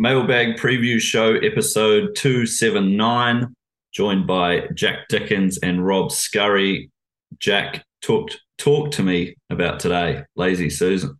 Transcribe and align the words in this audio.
Mailbag 0.00 0.56
Preview 0.58 1.00
Show, 1.00 1.34
episode 1.34 2.14
279, 2.14 3.52
joined 3.92 4.28
by 4.28 4.68
Jack 4.72 5.08
Dickens 5.08 5.58
and 5.58 5.84
Rob 5.84 6.12
Scurry. 6.12 6.92
Jack, 7.40 7.84
talk, 8.00 8.30
talk 8.58 8.92
to 8.92 9.02
me 9.02 9.34
about 9.50 9.80
today, 9.80 10.22
Lazy 10.36 10.70
Susan. 10.70 11.18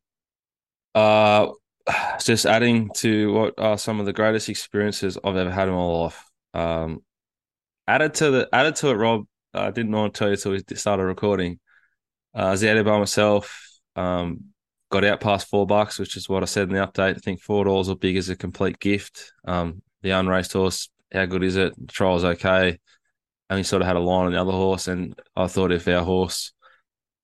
Uh, 0.95 1.49
just 2.21 2.47
adding 2.47 2.91
to 2.99 3.33
what 3.33 3.55
are 3.59 3.77
some 3.77 3.99
of 3.99 4.07
the 4.07 4.13
greatest 4.13 4.49
experiences 4.49 5.19
I've 5.25 5.35
ever 5.35 5.51
had 5.51 5.67
in 5.67 5.75
my 5.75 5.83
life. 5.83 6.25
Um, 6.55 7.03
added 7.89 8.15
to 8.15 8.31
the 8.31 8.49
added 8.53 8.77
to 8.77 8.91
it, 8.91 8.95
Rob. 8.95 9.25
I 9.55 9.73
didn't 9.73 9.91
want 9.91 10.15
to 10.15 10.19
tell 10.19 10.29
you 10.29 10.35
until 10.35 10.53
we 10.53 10.77
started 10.77 11.03
recording. 11.03 11.59
Uh, 12.33 12.43
I 12.43 12.51
was 12.53 12.63
out 12.63 12.85
by 12.85 12.97
myself. 12.97 13.81
Um, 13.97 14.53
got 14.91 15.05
out 15.05 15.21
past 15.21 15.49
four 15.49 15.67
bucks, 15.67 15.99
which 15.99 16.17
is 16.17 16.29
what 16.29 16.43
I 16.43 16.47
said 16.47 16.69
in 16.69 16.75
the 16.75 16.87
update. 16.87 17.17
I 17.17 17.19
think 17.19 17.41
four 17.41 17.65
dollars 17.65 17.89
or 17.89 17.97
big 17.97 18.17
is 18.17 18.29
a 18.29 18.37
complete 18.37 18.79
gift. 18.79 19.33
Um, 19.45 19.83
the 20.03 20.11
unraced 20.11 20.53
horse, 20.53 20.89
how 21.13 21.27
good 21.27 21.43
is 21.43 21.57
it? 21.57 21.75
The 21.79 21.93
trial's 21.93 22.25
okay. 22.25 22.79
And 23.51 23.59
we 23.59 23.63
sort 23.63 23.83
of 23.83 23.89
had 23.89 23.97
a 23.97 24.01
line 24.01 24.27
on 24.27 24.33
the 24.33 24.41
other 24.41 24.53
horse, 24.53 24.89
and 24.89 25.19
I 25.35 25.47
thought 25.47 25.73
if 25.73 25.89
our 25.89 26.05
horse 26.05 26.53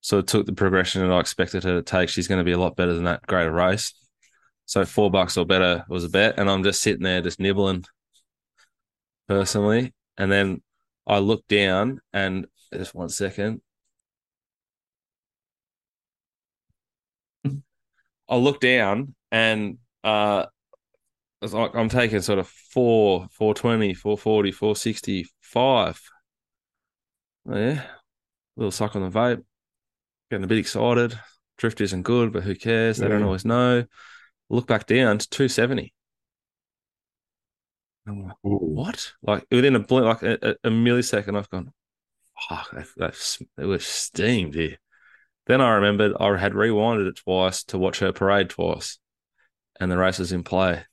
sort 0.01 0.21
of 0.21 0.27
took 0.27 0.47
the 0.47 0.53
progression 0.53 1.03
that 1.03 1.15
I 1.15 1.21
expected 1.21 1.65
her 1.65 1.75
to 1.75 1.83
take, 1.83 2.09
she's 2.09 2.29
going 2.29 2.39
to 2.39 2.45
be 2.45 2.53
a 2.53 2.59
lot 2.59 2.77
better 2.77 2.95
than 2.95 3.05
that 3.05 3.27
greater 3.27 3.53
race. 3.53 3.93
So 4.67 4.85
four 4.87 5.11
bucks 5.11 5.37
or 5.37 5.45
better 5.45 5.85
was 5.89 6.05
a 6.05 6.09
bet, 6.09 6.39
and 6.39 6.51
I'm 6.51 6.65
just 6.65 6.81
sitting 6.81 7.03
there 7.03 7.21
just 7.21 7.41
nibbling 7.41 7.85
personally. 9.29 9.93
And 10.17 10.33
then 10.33 10.63
I 11.07 11.19
look 11.19 11.47
down, 11.49 12.01
and 12.13 12.47
just 12.73 12.95
one 12.95 13.11
second, 13.11 13.61
I 18.29 18.37
look 18.37 18.61
down 18.61 19.15
and 19.31 19.79
uh 20.03 20.47
it's 21.43 21.53
like 21.53 21.75
I'm 21.75 21.91
taking 21.91 22.23
sort 22.23 22.39
of 22.39 22.49
four, 22.49 23.27
420, 23.33 23.93
440, 23.95 24.51
465. 24.51 26.01
Yeah. 27.47 27.55
A 27.55 27.87
little 28.57 28.71
suck 28.71 28.97
on 28.97 29.03
the 29.03 29.11
vape. 29.11 29.45
Getting 30.31 30.45
a 30.45 30.49
bit 30.49 30.59
excited. 30.59 31.19
Drift 31.59 31.83
isn't 31.83 32.03
good, 32.03 32.33
but 32.33 32.45
who 32.45 32.55
cares? 32.55 32.97
They 32.97 33.09
don't 33.09 33.23
always 33.23 33.45
know. 33.45 33.85
Look 34.49 34.67
back 34.67 34.87
down 34.87 35.19
to 35.19 35.29
270. 35.29 35.93
I'm 38.07 38.25
like, 38.25 38.37
what? 38.43 39.13
Like 39.23 39.47
within 39.51 39.77
a 39.77 39.81
blink, 39.81 40.07
like 40.07 40.23
a, 40.23 40.57
a, 40.65 40.69
millisecond, 40.69 41.37
I've 41.37 41.49
gone, 41.49 41.73
oh, 42.51 42.65
that, 42.97 43.39
it 43.59 43.65
was 43.65 43.87
steamed 43.87 44.55
here. 44.55 44.79
Then 45.47 45.61
I 45.61 45.75
remembered 45.75 46.15
I 46.19 46.37
had 46.37 46.53
rewinded 46.53 47.09
it 47.09 47.17
twice 47.17 47.65
to 47.65 47.79
watch 47.79 47.99
her 47.99 48.13
parade 48.13 48.51
twice 48.51 48.99
and 49.79 49.91
the 49.91 49.99
race 49.99 50.19
was 50.19 50.33
in 50.33 50.43
play. 50.43 50.85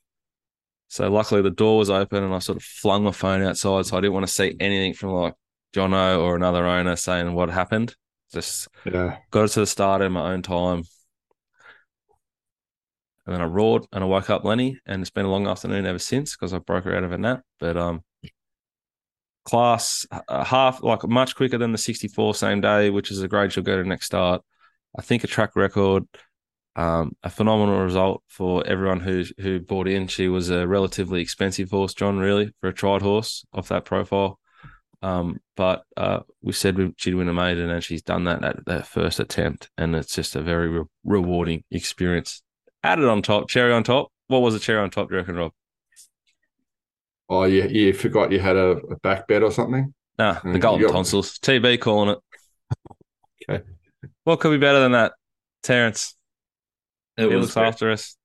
So 0.88 1.10
luckily 1.10 1.40
the 1.40 1.50
door 1.50 1.78
was 1.78 1.90
open 1.90 2.22
and 2.22 2.34
I 2.34 2.38
sort 2.38 2.58
of 2.58 2.62
flung 2.62 3.04
my 3.04 3.12
phone 3.12 3.42
outside. 3.42 3.86
So 3.86 3.96
I 3.96 4.00
didn't 4.00 4.12
want 4.12 4.26
to 4.26 4.32
see 4.32 4.54
anything 4.60 4.92
from 4.92 5.10
like 5.10 5.34
Jono 5.74 6.20
or 6.20 6.36
another 6.36 6.66
owner 6.66 6.96
saying 6.96 7.32
what 7.32 7.48
happened. 7.48 7.96
Just 8.32 8.68
yeah. 8.84 9.18
got 9.30 9.44
it 9.44 9.48
to 9.48 9.60
the 9.60 9.66
start 9.66 10.02
in 10.02 10.12
my 10.12 10.32
own 10.32 10.42
time. 10.42 10.82
And 13.24 13.34
then 13.34 13.40
I 13.40 13.44
roared 13.44 13.86
and 13.92 14.02
I 14.02 14.06
woke 14.06 14.30
up 14.30 14.44
Lenny 14.44 14.80
and 14.84 15.00
it's 15.00 15.10
been 15.10 15.24
a 15.24 15.30
long 15.30 15.46
afternoon 15.46 15.86
ever 15.86 15.98
since 15.98 16.36
because 16.36 16.52
I 16.52 16.58
broke 16.58 16.84
her 16.84 16.94
out 16.94 17.04
of 17.04 17.12
a 17.12 17.18
nap. 17.18 17.42
But 17.58 17.76
um 17.76 18.02
class 19.44 20.06
uh, 20.28 20.44
half 20.44 20.82
like 20.82 21.04
much 21.04 21.34
quicker 21.34 21.58
than 21.58 21.72
the 21.72 21.78
64 21.78 22.34
same 22.34 22.60
day, 22.60 22.90
which 22.90 23.10
is 23.10 23.22
a 23.22 23.28
grade 23.28 23.52
she'll 23.52 23.62
go 23.62 23.80
to 23.80 23.88
next 23.88 24.06
start. 24.06 24.42
I 24.96 25.02
think 25.02 25.24
a 25.24 25.26
track 25.26 25.56
record, 25.56 26.04
um, 26.76 27.16
a 27.22 27.30
phenomenal 27.30 27.80
result 27.80 28.22
for 28.28 28.66
everyone 28.66 29.00
who 29.00 29.24
who 29.38 29.60
bought 29.60 29.88
in. 29.88 30.06
She 30.06 30.28
was 30.28 30.50
a 30.50 30.66
relatively 30.66 31.20
expensive 31.20 31.70
horse, 31.70 31.94
John, 31.94 32.18
really 32.18 32.52
for 32.60 32.68
a 32.68 32.74
tried 32.74 33.02
horse 33.02 33.44
off 33.52 33.68
that 33.68 33.84
profile. 33.84 34.38
Um, 35.02 35.40
but 35.56 35.82
uh, 35.96 36.20
we 36.42 36.52
said 36.52 36.94
she'd 36.96 37.14
win 37.14 37.28
a 37.28 37.34
maiden, 37.34 37.70
and 37.70 37.82
she's 37.82 38.02
done 38.02 38.24
that 38.24 38.44
at 38.44 38.64
that 38.66 38.86
first 38.86 39.18
attempt, 39.18 39.68
and 39.76 39.96
it's 39.96 40.14
just 40.14 40.36
a 40.36 40.42
very 40.42 40.68
re- 40.68 40.84
rewarding 41.04 41.64
experience. 41.70 42.42
Added 42.84 43.06
on 43.06 43.22
top, 43.22 43.48
cherry 43.48 43.72
on 43.72 43.82
top. 43.82 44.12
What 44.28 44.42
was 44.42 44.54
the 44.54 44.60
cherry 44.60 44.80
on 44.80 44.90
top? 44.90 45.08
Do 45.08 45.14
you 45.14 45.20
reckon, 45.20 45.36
Rob? 45.36 45.52
Oh, 47.32 47.44
you 47.44 47.66
you 47.66 47.94
forgot 47.94 48.30
you 48.30 48.38
had 48.38 48.56
a, 48.56 48.72
a 48.72 48.96
back 48.96 49.26
bet 49.26 49.42
or 49.42 49.50
something? 49.50 49.94
Nah, 50.18 50.34
the 50.34 50.50
mm, 50.50 50.60
golden 50.60 50.86
got... 50.86 50.92
tonsils. 50.92 51.38
TB 51.38 51.80
calling 51.80 52.10
it. 52.10 52.18
okay. 53.48 53.64
What 54.24 54.38
could 54.38 54.50
be 54.50 54.58
better 54.58 54.80
than 54.80 54.92
that, 54.92 55.12
Terence? 55.62 56.14
It 57.16 57.30
he 57.30 57.34
looks 57.34 57.54
great. 57.54 57.68
after 57.68 57.90
us. 57.90 58.18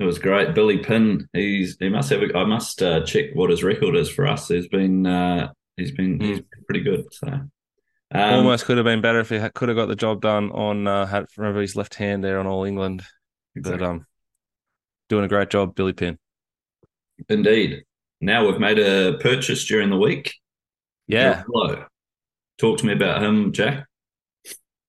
It 0.00 0.04
was 0.06 0.18
great. 0.18 0.56
Billy 0.56 0.78
Pin. 0.78 1.28
He's 1.32 1.76
he 1.78 1.88
must 1.88 2.10
have. 2.10 2.20
A, 2.20 2.36
I 2.36 2.42
must 2.42 2.82
uh, 2.82 3.04
check 3.04 3.26
what 3.34 3.50
his 3.50 3.62
record 3.62 3.94
is 3.94 4.08
for 4.10 4.26
us. 4.26 4.48
He's 4.48 4.66
been 4.66 5.06
uh, 5.06 5.52
he's 5.76 5.92
been 5.92 6.18
mm. 6.18 6.24
he's 6.24 6.38
been 6.40 6.64
pretty 6.66 6.80
good. 6.80 7.04
So 7.12 7.28
um, 7.28 7.50
almost 8.12 8.64
could 8.64 8.76
have 8.76 8.84
been 8.84 9.00
better 9.00 9.20
if 9.20 9.28
he 9.28 9.38
could 9.54 9.68
have 9.68 9.76
got 9.76 9.86
the 9.86 9.94
job 9.94 10.20
done 10.20 10.50
on 10.50 10.88
uh, 10.88 11.06
had 11.06 11.26
remember 11.36 11.60
his 11.60 11.76
left 11.76 11.94
hand 11.94 12.24
there 12.24 12.40
on 12.40 12.48
All 12.48 12.64
England. 12.64 13.04
Exactly. 13.54 13.78
But 13.78 13.88
um, 13.88 14.06
doing 15.08 15.24
a 15.24 15.28
great 15.28 15.48
job, 15.48 15.76
Billy 15.76 15.92
Pin. 15.92 16.18
Indeed 17.28 17.84
now 18.22 18.46
we've 18.46 18.60
made 18.60 18.78
a 18.78 19.18
purchase 19.18 19.64
during 19.66 19.90
the 19.90 19.98
week. 19.98 20.34
Yeah. 21.08 21.42
Hello. 21.46 21.84
Talk 22.58 22.78
to 22.78 22.86
me 22.86 22.92
about 22.92 23.22
him, 23.22 23.52
Jack. 23.52 23.86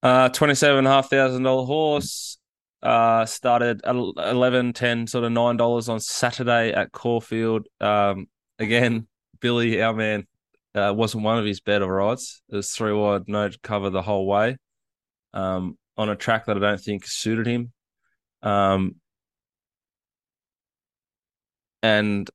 Uh, 0.02 0.28
twenty-seven 0.28 0.84
half 0.84 1.10
thousand 1.10 1.42
dollar 1.42 1.66
horse. 1.66 2.38
Uh, 2.82 3.24
started 3.24 3.80
at 3.84 3.94
11, 3.94 4.74
10, 4.74 5.06
sort 5.06 5.24
of 5.24 5.32
nine 5.32 5.56
dollars 5.56 5.88
on 5.88 5.98
Saturday 5.98 6.70
at 6.70 6.92
Caulfield. 6.92 7.66
Um, 7.80 8.26
again, 8.58 9.08
Billy, 9.40 9.80
our 9.80 9.94
man, 9.94 10.26
uh, 10.74 10.92
wasn't 10.94 11.24
one 11.24 11.38
of 11.38 11.46
his 11.46 11.60
better 11.60 11.86
rides. 11.86 12.42
It 12.50 12.56
was 12.56 12.70
three 12.70 12.92
wide, 12.92 13.22
no 13.26 13.48
cover 13.62 13.88
the 13.88 14.02
whole 14.02 14.26
way. 14.26 14.58
Um, 15.32 15.78
on 15.96 16.10
a 16.10 16.14
track 16.14 16.44
that 16.44 16.58
I 16.58 16.60
don't 16.60 16.80
think 16.80 17.06
suited 17.06 17.46
him. 17.46 17.72
Um, 18.42 18.96
and 21.82 22.28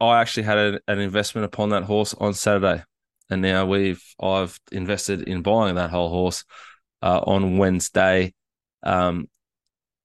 I 0.00 0.20
actually 0.20 0.44
had 0.44 0.58
a, 0.58 0.80
an 0.88 0.98
investment 0.98 1.44
upon 1.44 1.70
that 1.70 1.84
horse 1.84 2.14
on 2.14 2.34
Saturday, 2.34 2.82
and 3.30 3.42
now 3.42 3.66
we've 3.66 4.02
I've 4.20 4.58
invested 4.72 5.22
in 5.22 5.42
buying 5.42 5.76
that 5.76 5.90
whole 5.90 6.08
horse 6.08 6.44
uh, 7.02 7.20
on 7.26 7.58
Wednesday. 7.58 8.34
Um, 8.82 9.28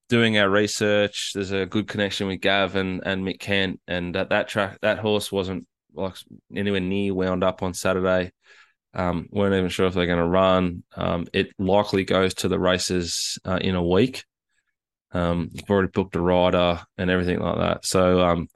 doing 0.08 0.38
our 0.38 0.48
research, 0.48 1.32
there's 1.34 1.52
a 1.52 1.66
good 1.66 1.86
connection 1.86 2.26
with 2.26 2.40
Gav 2.40 2.76
and, 2.76 3.02
and 3.04 3.24
Mick 3.24 3.40
Kent, 3.40 3.80
and 3.86 4.14
that, 4.14 4.30
that 4.30 4.48
track 4.48 4.78
that 4.82 4.98
horse 4.98 5.30
wasn't 5.30 5.66
like 5.94 6.14
anywhere 6.54 6.80
near 6.80 7.14
wound 7.14 7.44
up 7.44 7.62
on 7.62 7.74
Saturday. 7.74 8.32
Um, 8.92 9.28
weren't 9.30 9.54
even 9.54 9.68
sure 9.68 9.86
if 9.86 9.94
they're 9.94 10.06
going 10.06 10.18
to 10.18 10.26
run. 10.26 10.82
Um, 10.96 11.26
it 11.32 11.48
likely 11.58 12.04
goes 12.04 12.34
to 12.34 12.48
the 12.48 12.58
races 12.58 13.38
uh, 13.44 13.58
in 13.60 13.76
a 13.76 13.86
week. 13.86 14.24
Um, 15.12 15.50
you've 15.52 15.70
already 15.70 15.88
booked 15.88 16.16
a 16.16 16.20
rider 16.20 16.80
and 16.98 17.10
everything 17.10 17.38
like 17.40 17.58
that. 17.58 17.84
So 17.84 18.20
um, 18.20 18.48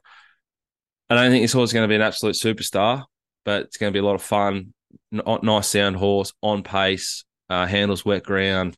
I 1.09 1.15
don't 1.15 1.31
think 1.31 1.43
this 1.43 1.53
horse 1.53 1.69
is 1.69 1.73
going 1.73 1.83
to 1.83 1.91
be 1.91 1.95
an 1.95 2.01
absolute 2.01 2.35
superstar, 2.35 3.03
but 3.43 3.63
it's 3.63 3.77
going 3.77 3.91
to 3.91 3.95
be 3.95 4.03
a 4.03 4.05
lot 4.05 4.15
of 4.15 4.21
fun. 4.23 4.73
nice 5.11 5.67
sound 5.67 5.95
horse 5.97 6.33
on 6.41 6.63
pace, 6.63 7.25
uh, 7.49 7.65
handles 7.65 8.03
wet 8.03 8.23
ground 8.23 8.75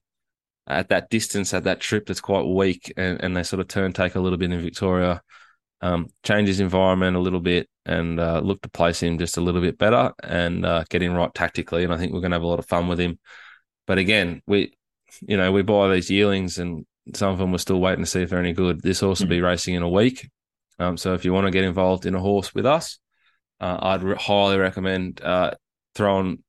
at 0.68 0.90
that 0.90 1.10
distance, 1.10 1.54
at 1.54 1.64
that 1.64 1.80
trip 1.80 2.06
that's 2.06 2.20
quite 2.20 2.46
weak, 2.46 2.94
and, 2.98 3.22
and 3.24 3.36
they 3.36 3.44
sort 3.44 3.62
of 3.62 3.68
turn 3.68 3.94
take 3.94 4.16
a 4.16 4.20
little 4.20 4.38
bit 4.38 4.52
in 4.52 4.62
Victoria. 4.62 5.22
Um, 5.80 6.08
change 6.24 6.48
his 6.48 6.60
environment 6.60 7.16
a 7.16 7.20
little 7.20 7.40
bit 7.40 7.70
and 7.86 8.20
uh, 8.20 8.40
look 8.40 8.64
to 8.64 8.70
place 8.70 9.02
him 9.04 9.20
just 9.20 9.38
a 9.38 9.42
little 9.42 9.62
bit 9.62 9.78
better 9.78 10.12
and 10.24 10.66
uh, 10.66 10.84
get 10.90 11.04
him 11.04 11.14
right 11.14 11.32
tactically. 11.36 11.84
And 11.84 11.94
I 11.94 11.98
think 11.98 12.12
we're 12.12 12.20
going 12.20 12.32
to 12.32 12.36
have 12.36 12.44
a 12.44 12.48
lot 12.48 12.58
of 12.58 12.66
fun 12.66 12.88
with 12.88 13.00
him. 13.00 13.20
But 13.86 14.00
again, 14.00 14.42
we, 14.48 14.74
you 15.22 15.38
know, 15.38 15.52
we 15.52 15.62
buy 15.62 15.94
these 15.94 16.10
yearlings 16.10 16.58
and 16.58 16.84
some 17.14 17.32
of 17.32 17.38
them 17.38 17.52
we're 17.52 17.60
still 17.60 17.80
waiting 17.80 18.04
to 18.04 18.10
see 18.10 18.24
if 18.24 18.32
they're 18.32 18.40
any 18.40 18.54
good. 18.54 18.82
This 18.82 19.02
horse 19.02 19.20
will 19.20 19.28
be 19.28 19.40
mm. 19.40 19.46
racing 19.46 19.76
in 19.76 19.84
a 19.84 19.90
week. 19.90 20.28
Um, 20.80 20.98
so 20.98 21.14
if 21.14 21.26
you 21.26 21.34
want 21.34 21.46
to 21.48 21.52
get 21.52 21.64
involved 21.64 22.06
in 22.06 22.16
a 22.16 22.19
horse 22.19 22.54
with 22.54 22.66
us, 22.66 23.00
uh, 23.60 23.78
I'd 23.81 24.04
re- 24.04 24.16
highly 24.16 24.57
recommend 24.57 25.22
uh, 25.22 25.51
throwing 25.96 26.44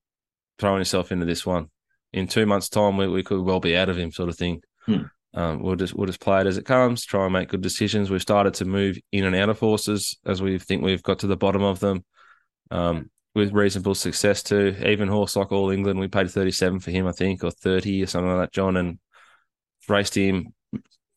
throwing 0.59 0.81
yourself 0.81 1.13
into 1.13 1.27
this 1.27 1.47
one. 1.47 1.69
In 2.13 2.27
two 2.27 2.47
months' 2.47 2.69
time, 2.69 2.97
we, 2.97 3.07
we 3.07 3.23
could 3.23 3.41
well 3.41 3.61
be 3.61 3.77
out 3.77 3.89
of 3.89 3.97
him, 3.97 4.13
sort 4.13 4.29
of 4.29 4.37
thing. 4.37 4.63
Hmm. 4.87 5.03
Um, 5.35 5.63
we'll 5.63 5.77
just 5.77 5.95
we'll 5.95 6.07
just 6.07 6.21
play 6.21 6.41
it 6.41 6.47
as 6.47 6.59
it 6.59 6.65
comes. 6.65 7.05
Try 7.05 7.25
and 7.25 7.33
make 7.33 7.51
good 7.51 7.61
decisions. 7.61 8.11
We've 8.11 8.21
started 8.21 8.55
to 8.55 8.65
move 8.65 8.99
in 9.13 9.25
and 9.25 9.37
out 9.37 9.51
of 9.51 9.59
horses 9.59 10.19
as 10.27 10.43
we 10.43 10.59
think 10.59 10.83
we've 10.83 11.03
got 11.03 11.21
to 11.21 11.27
the 11.27 11.37
bottom 11.37 11.63
of 11.63 11.81
them. 11.81 12.05
Um, 12.71 13.11
with 13.35 13.53
reasonable 13.53 13.95
success 13.95 14.43
too. 14.43 14.75
Even 14.85 15.09
horse 15.09 15.37
like 15.37 15.53
All 15.53 15.71
England, 15.71 16.01
we 16.01 16.09
paid 16.09 16.31
thirty 16.31 16.51
seven 16.51 16.81
for 16.81 16.91
him, 16.91 17.07
I 17.07 17.13
think, 17.13 17.45
or 17.45 17.51
thirty 17.51 18.03
or 18.03 18.07
something 18.07 18.31
like 18.31 18.47
that, 18.47 18.53
John, 18.53 18.77
and 18.77 18.99
raced 19.89 20.17
him 20.17 20.53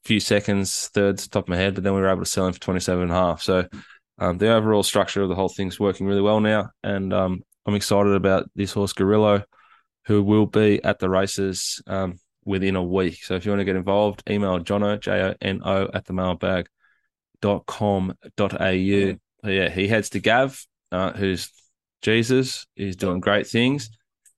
few 0.03 0.19
seconds, 0.19 0.89
thirds, 0.93 1.27
top 1.27 1.45
of 1.45 1.49
my 1.49 1.57
head, 1.57 1.75
but 1.75 1.83
then 1.83 1.93
we 1.93 2.01
were 2.01 2.09
able 2.09 2.23
to 2.23 2.29
sell 2.29 2.47
him 2.47 2.53
for 2.53 2.59
27 2.59 3.03
and 3.03 3.11
a 3.11 3.15
half. 3.15 3.41
So 3.41 3.67
um, 4.17 4.37
the 4.37 4.51
overall 4.51 4.83
structure 4.83 5.21
of 5.21 5.29
the 5.29 5.35
whole 5.35 5.49
thing's 5.49 5.79
working 5.79 6.07
really 6.07 6.21
well 6.21 6.39
now. 6.39 6.69
And 6.83 7.13
um, 7.13 7.43
I'm 7.65 7.75
excited 7.75 8.13
about 8.13 8.49
this 8.55 8.73
horse, 8.73 8.93
Gorillo, 8.93 9.43
who 10.05 10.23
will 10.23 10.45
be 10.47 10.83
at 10.83 10.99
the 10.99 11.09
races 11.09 11.81
um, 11.87 12.19
within 12.45 12.75
a 12.75 12.83
week. 12.83 13.23
So 13.23 13.35
if 13.35 13.45
you 13.45 13.51
want 13.51 13.61
to 13.61 13.65
get 13.65 13.75
involved, 13.75 14.23
email 14.29 14.59
Jono, 14.59 14.99
J 14.99 15.11
O 15.11 15.33
N 15.41 15.61
O, 15.63 15.87
at 15.93 16.05
the 16.05 16.13
mailbag 16.13 16.67
Yeah, 19.43 19.69
he 19.69 19.87
heads 19.87 20.09
to 20.11 20.19
Gav, 20.19 20.63
uh, 20.91 21.11
who's 21.13 21.51
Jesus. 22.01 22.65
He's 22.75 22.95
doing 22.95 23.19
great 23.19 23.47
things. 23.47 23.89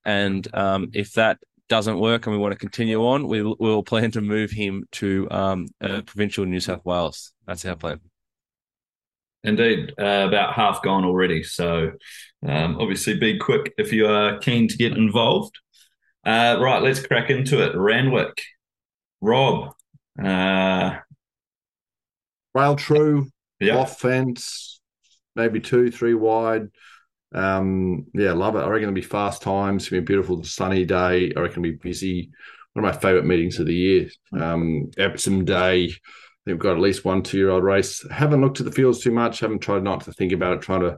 And 0.05 0.47
um, 0.55 0.89
if 0.93 1.13
that 1.13 1.39
doesn't 1.69 1.99
work 1.99 2.25
and 2.25 2.35
we 2.35 2.41
want 2.41 2.51
to 2.51 2.57
continue 2.57 3.03
on, 3.05 3.27
we 3.27 3.41
will 3.41 3.83
plan 3.83 4.11
to 4.11 4.21
move 4.21 4.51
him 4.51 4.85
to 4.93 5.27
um, 5.31 5.67
uh, 5.81 6.01
provincial 6.01 6.45
New 6.45 6.59
South 6.59 6.83
Wales. 6.85 7.33
That's 7.47 7.65
our 7.65 7.75
plan. 7.75 7.99
Indeed, 9.43 9.93
uh, 9.99 10.25
about 10.27 10.53
half 10.53 10.81
gone 10.81 11.03
already. 11.03 11.43
So 11.43 11.91
um, 12.47 12.77
obviously, 12.79 13.17
be 13.17 13.37
quick 13.37 13.73
if 13.77 13.91
you 13.91 14.07
are 14.07 14.37
keen 14.39 14.67
to 14.69 14.77
get 14.77 14.93
involved. 14.93 15.59
Uh, 16.25 16.57
right, 16.61 16.81
let's 16.81 17.05
crack 17.05 17.29
into 17.29 17.61
it. 17.61 17.75
Randwick, 17.75 18.41
Rob. 19.19 19.73
Uh, 20.21 20.97
Rail 22.55 22.75
true, 22.75 23.29
yeah. 23.59 23.77
off 23.77 23.99
fence, 23.99 24.79
maybe 25.35 25.59
two, 25.59 25.89
three 25.89 26.13
wide. 26.13 26.69
Um, 27.33 28.05
yeah, 28.13 28.33
love 28.33 28.55
it. 28.55 28.59
I 28.59 28.67
reckon 28.67 28.89
it'll 28.89 28.93
be 28.93 29.01
fast 29.01 29.41
times. 29.41 29.83
It's 29.83 29.89
gonna 29.89 30.01
be 30.01 30.05
a 30.05 30.07
beautiful 30.07 30.43
sunny 30.43 30.85
day. 30.85 31.33
I 31.35 31.39
reckon 31.39 31.65
it'll 31.65 31.77
be 31.77 31.89
busy. 31.89 32.31
One 32.73 32.85
of 32.85 32.93
my 32.93 32.99
favourite 32.99 33.25
meetings 33.25 33.59
of 33.59 33.67
the 33.67 33.75
year. 33.75 34.09
Um, 34.39 34.91
Epsom 34.97 35.45
Day. 35.45 35.85
I 35.85 36.49
think 36.49 36.57
we've 36.57 36.59
got 36.59 36.73
at 36.73 36.81
least 36.81 37.05
one 37.05 37.23
two-year-old 37.23 37.63
race. 37.63 38.05
Haven't 38.11 38.41
looked 38.41 38.59
at 38.59 38.65
the 38.65 38.71
fields 38.71 38.99
too 38.99 39.11
much. 39.11 39.39
Haven't 39.39 39.59
tried 39.59 39.83
not 39.83 40.01
to 40.01 40.11
think 40.11 40.31
about 40.31 40.57
it. 40.57 40.61
Trying 40.61 40.81
to, 40.81 40.97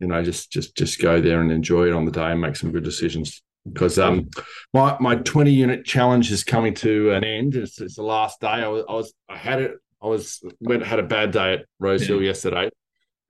you 0.00 0.08
know, 0.08 0.22
just 0.22 0.50
just 0.50 0.76
just 0.76 1.00
go 1.00 1.20
there 1.20 1.40
and 1.40 1.50
enjoy 1.50 1.86
it 1.86 1.94
on 1.94 2.04
the 2.04 2.10
day 2.10 2.32
and 2.32 2.40
make 2.40 2.56
some 2.56 2.70
good 2.72 2.84
decisions. 2.84 3.42
Because 3.66 3.98
um, 3.98 4.28
my 4.74 4.96
my 5.00 5.16
twenty 5.16 5.52
unit 5.52 5.86
challenge 5.86 6.30
is 6.30 6.44
coming 6.44 6.74
to 6.74 7.12
an 7.12 7.24
end. 7.24 7.54
It's, 7.54 7.80
it's 7.80 7.96
the 7.96 8.02
last 8.02 8.40
day. 8.40 8.48
I 8.48 8.68
was, 8.68 8.84
I 8.88 8.92
was 8.92 9.14
I 9.28 9.36
had 9.36 9.62
it. 9.62 9.72
I 10.02 10.06
was 10.06 10.42
went 10.60 10.84
had 10.84 10.98
a 10.98 11.04
bad 11.04 11.30
day 11.30 11.54
at 11.54 11.66
Rosehill 11.78 12.20
yeah. 12.20 12.28
yesterday. 12.28 12.70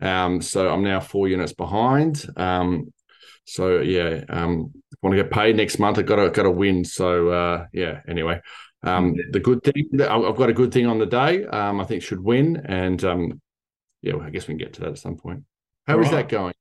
Um, 0.05 0.41
so 0.43 0.69
I'm 0.69 0.85
now 0.85 1.01
four 1.01 1.29
units 1.29 1.53
behind. 1.53 2.25
Um, 2.37 2.93
so 3.45 3.81
yeah, 3.81 4.25
um, 4.29 4.73
want 5.03 5.17
to 5.17 5.23
get 5.23 5.31
paid 5.31 5.57
next 5.57 5.79
month. 5.79 5.99
I 5.99 6.03
got 6.03 6.17
to 6.17 6.31
got 6.31 6.45
to 6.45 6.51
win. 6.51 6.85
So 6.85 7.29
uh, 7.29 7.67
yeah. 7.73 8.01
Anyway, 8.09 8.41
um, 8.83 9.17
the 9.31 9.41
good 9.41 9.63
thing 9.63 9.89
I've 10.01 10.37
got 10.37 10.51
a 10.51 10.55
good 10.55 10.73
thing 10.73 10.87
on 10.87 10.99
the 10.99 11.07
day. 11.07 11.45
Um, 11.45 11.81
I 11.81 11.85
think 11.85 12.03
should 12.03 12.23
win, 12.23 12.63
and 12.65 13.03
um, 13.05 13.41
yeah, 14.03 14.15
well, 14.15 14.27
I 14.27 14.31
guess 14.31 14.47
we 14.47 14.53
can 14.53 14.59
get 14.59 14.75
to 14.75 14.81
that 14.83 14.91
at 14.91 14.99
some 14.99 15.17
point. 15.17 15.45
How 15.87 15.95
All 15.95 16.01
is 16.01 16.07
right. 16.07 16.17
that 16.17 16.29
going? 16.29 16.55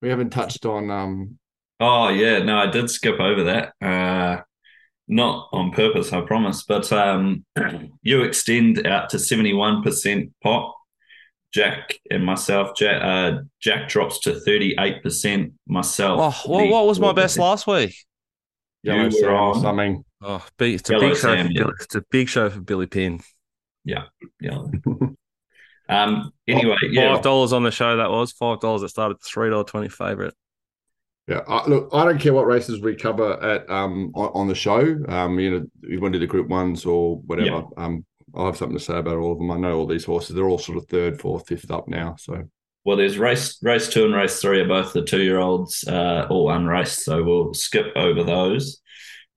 We 0.00 0.08
haven't 0.08 0.30
touched 0.30 0.64
on. 0.64 0.90
Um... 0.90 1.38
Oh 1.80 2.08
yeah, 2.08 2.42
no, 2.42 2.56
I 2.56 2.66
did 2.66 2.90
skip 2.90 3.20
over 3.20 3.44
that. 3.44 3.72
Uh, 3.80 4.42
not 5.06 5.48
on 5.52 5.72
purpose, 5.72 6.12
I 6.12 6.20
promise. 6.22 6.64
But 6.64 6.92
um, 6.92 7.44
you 8.02 8.22
extend 8.22 8.86
out 8.86 9.10
to 9.10 9.18
seventy 9.18 9.52
one 9.52 9.82
percent 9.82 10.32
pop. 10.42 10.77
Jack 11.52 11.94
and 12.10 12.24
myself, 12.24 12.76
Jack, 12.76 13.02
uh, 13.02 13.42
Jack 13.60 13.88
drops 13.88 14.20
to 14.20 14.38
thirty 14.40 14.74
eight 14.78 15.02
percent. 15.02 15.52
Myself. 15.66 16.42
Oh, 16.44 16.50
what, 16.50 16.68
what 16.68 16.86
was 16.86 17.00
my 17.00 17.12
best 17.12 17.38
last 17.38 17.66
week? 17.66 17.94
Yellow 18.82 19.10
Sam 19.10 19.30
or 19.30 19.54
something. 19.54 20.04
Oh, 20.20 20.44
big, 20.58 20.74
it's 20.74 20.90
a 20.90 20.92
Yellow 20.92 21.08
big 21.08 21.16
show. 21.16 21.34
Sam, 21.34 21.46
for 21.46 21.52
yeah. 21.52 21.64
It's 21.80 21.94
a 21.94 22.04
big 22.10 22.28
show 22.28 22.50
for 22.50 22.60
Billy 22.60 22.86
Pin. 22.86 23.20
Yeah, 23.84 24.04
yeah. 24.40 24.58
um. 25.88 26.32
Anyway, 26.46 26.76
five 26.82 26.92
yeah. 26.92 27.20
dollars 27.20 27.52
on 27.52 27.62
the 27.62 27.70
show. 27.70 27.96
That 27.96 28.10
was 28.10 28.32
five 28.32 28.60
dollars. 28.60 28.82
It 28.82 28.88
started 28.90 29.16
three 29.22 29.48
dollar 29.48 29.64
twenty 29.64 29.88
favorite. 29.88 30.34
Yeah, 31.28 31.40
I, 31.46 31.68
look, 31.68 31.90
I 31.92 32.04
don't 32.04 32.18
care 32.18 32.32
what 32.32 32.46
races 32.46 32.80
we 32.80 32.94
cover 32.94 33.32
at 33.42 33.68
um 33.70 34.12
on, 34.14 34.30
on 34.34 34.48
the 34.48 34.54
show. 34.54 34.98
Um, 35.08 35.38
you 35.38 35.50
know, 35.50 35.66
you 35.82 36.00
want 36.00 36.12
to 36.12 36.18
do 36.18 36.26
the 36.26 36.30
Group 36.30 36.48
Ones 36.48 36.84
or 36.84 37.18
whatever. 37.20 37.48
Yeah. 37.48 37.84
Um, 37.84 38.04
I'll 38.34 38.46
have 38.46 38.56
something 38.56 38.78
to 38.78 38.84
say 38.84 38.98
about 38.98 39.16
all 39.16 39.32
of 39.32 39.38
them. 39.38 39.50
I 39.50 39.56
know 39.56 39.78
all 39.78 39.86
these 39.86 40.04
horses. 40.04 40.34
They're 40.34 40.48
all 40.48 40.58
sort 40.58 40.78
of 40.78 40.86
third, 40.86 41.20
fourth, 41.20 41.46
fifth 41.46 41.70
up 41.70 41.88
now. 41.88 42.16
So 42.18 42.48
well, 42.84 42.96
there's 42.96 43.18
race 43.18 43.58
race 43.62 43.88
two 43.88 44.04
and 44.04 44.14
race 44.14 44.40
three 44.40 44.60
are 44.60 44.68
both 44.68 44.92
the 44.92 45.02
two 45.02 45.22
year 45.22 45.38
olds, 45.38 45.86
uh, 45.86 46.26
all 46.30 46.50
unraced. 46.50 47.04
So 47.04 47.22
we'll 47.22 47.54
skip 47.54 47.92
over 47.96 48.22
those. 48.22 48.80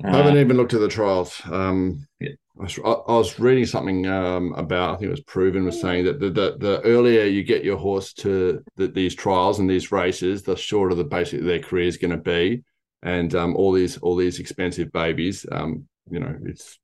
I 0.04 0.16
haven't 0.16 0.38
uh, 0.38 0.40
even 0.40 0.58
looked 0.58 0.74
at 0.74 0.80
the 0.80 0.88
trials. 0.88 1.42
Um, 1.46 2.08
yeah. 2.20 2.30
I, 2.60 2.64
was, 2.64 2.80
I, 2.80 3.12
was, 3.12 3.40
reading 3.40 3.66
something 3.66 4.08
um, 4.08 4.54
about. 4.54 4.92
I 4.92 4.98
think 4.98 5.08
it 5.08 5.12
was 5.12 5.22
proven 5.22 5.66
was 5.66 5.82
saying 5.82 6.06
that 6.06 6.20
the, 6.20 6.30
the, 6.30 6.58
the 6.60 6.82
earlier 6.82 7.26
you 7.26 7.44
get 7.44 7.64
your 7.64 7.78
horse 7.78 8.14
to 8.14 8.64
the, 8.76 8.88
these 8.88 9.16
trials 9.16 9.60
and 9.60 9.70
these 9.70 9.92
races, 9.92 10.44
the 10.44 10.56
shorter 10.56 10.96
the 10.96 11.04
basically 11.04 11.46
their 11.46 11.60
career 11.60 11.88
is 11.88 11.98
going 11.98 12.12
to 12.12 12.18
be. 12.18 12.64
And 13.04 13.34
um, 13.36 13.56
all 13.56 13.72
these 13.72 13.98
all 13.98 14.16
these 14.16 14.40
expensive 14.40 14.92
babies, 14.92 15.46
um, 15.52 15.88
you 16.10 16.20
know, 16.20 16.38
it's 16.46 16.78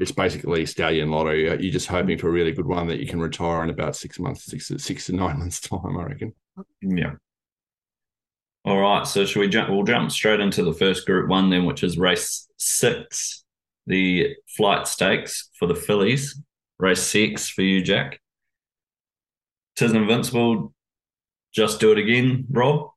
it's 0.00 0.12
basically 0.12 0.64
stallion 0.64 1.10
lotto. 1.10 1.32
You're 1.32 1.72
just 1.72 1.86
hoping 1.86 2.16
for 2.16 2.28
a 2.28 2.32
really 2.32 2.52
good 2.52 2.66
one 2.66 2.88
that 2.88 3.00
you 3.00 3.06
can 3.06 3.20
retire 3.20 3.62
in 3.62 3.68
about 3.68 3.94
six 3.94 4.18
months, 4.18 4.46
six 4.46 4.72
six 4.78 5.06
to 5.06 5.12
nine 5.12 5.38
months 5.40 5.60
time. 5.60 5.96
I 5.96 6.04
reckon. 6.04 6.34
Yeah. 6.80 7.12
All 8.64 8.78
right, 8.78 9.06
so 9.06 9.24
should 9.24 9.40
we 9.40 9.48
jump? 9.48 9.70
We'll 9.70 9.84
jump 9.84 10.10
straight 10.10 10.40
into 10.40 10.64
the 10.64 10.72
first 10.72 11.06
Group 11.06 11.28
One 11.28 11.50
then, 11.50 11.66
which 11.66 11.82
is 11.82 11.98
race 11.98 12.48
six, 12.56 13.44
the 13.86 14.36
flight 14.56 14.88
stakes 14.88 15.50
for 15.58 15.66
the 15.66 15.74
fillies. 15.74 16.40
Race 16.78 17.02
six 17.02 17.50
for 17.50 17.62
you, 17.62 17.82
Jack. 17.82 18.20
Tis 19.76 19.92
invincible. 19.92 20.72
Just 21.54 21.78
do 21.78 21.92
it 21.92 21.98
again, 21.98 22.46
Rob. 22.50 22.90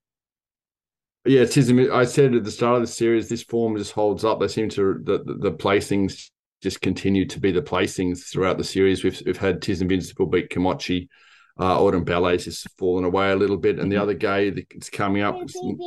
Yeah, 1.25 1.45
tis. 1.45 1.71
I 1.91 2.05
said 2.05 2.33
at 2.33 2.43
the 2.43 2.51
start 2.51 2.75
of 2.75 2.81
the 2.81 2.87
series, 2.87 3.27
this 3.27 3.43
form 3.43 3.77
just 3.77 3.91
holds 3.91 4.23
up. 4.23 4.39
They 4.39 4.47
seem 4.47 4.69
to 4.69 5.01
the 5.03 5.19
the, 5.19 5.33
the 5.35 5.51
placings 5.51 6.29
just 6.63 6.81
continue 6.81 7.25
to 7.25 7.39
be 7.39 7.51
the 7.51 7.61
placings 7.61 8.31
throughout 8.31 8.57
the 8.57 8.63
series. 8.63 9.03
We've 9.03 9.21
we've 9.25 9.37
had 9.37 9.61
Tis 9.61 9.81
Invincible 9.81 10.25
beat 10.25 10.49
Kamachi 10.49 11.09
uh, 11.59 11.83
Autumn 11.83 12.03
Ballet's 12.03 12.45
just 12.45 12.67
fallen 12.77 13.03
away 13.03 13.31
a 13.31 13.35
little 13.35 13.57
bit, 13.57 13.79
and 13.79 13.91
the 13.91 13.95
mm-hmm. 13.95 14.03
other 14.03 14.13
gay 14.13 14.49
that's 14.49 14.89
coming 14.89 15.21
up, 15.21 15.35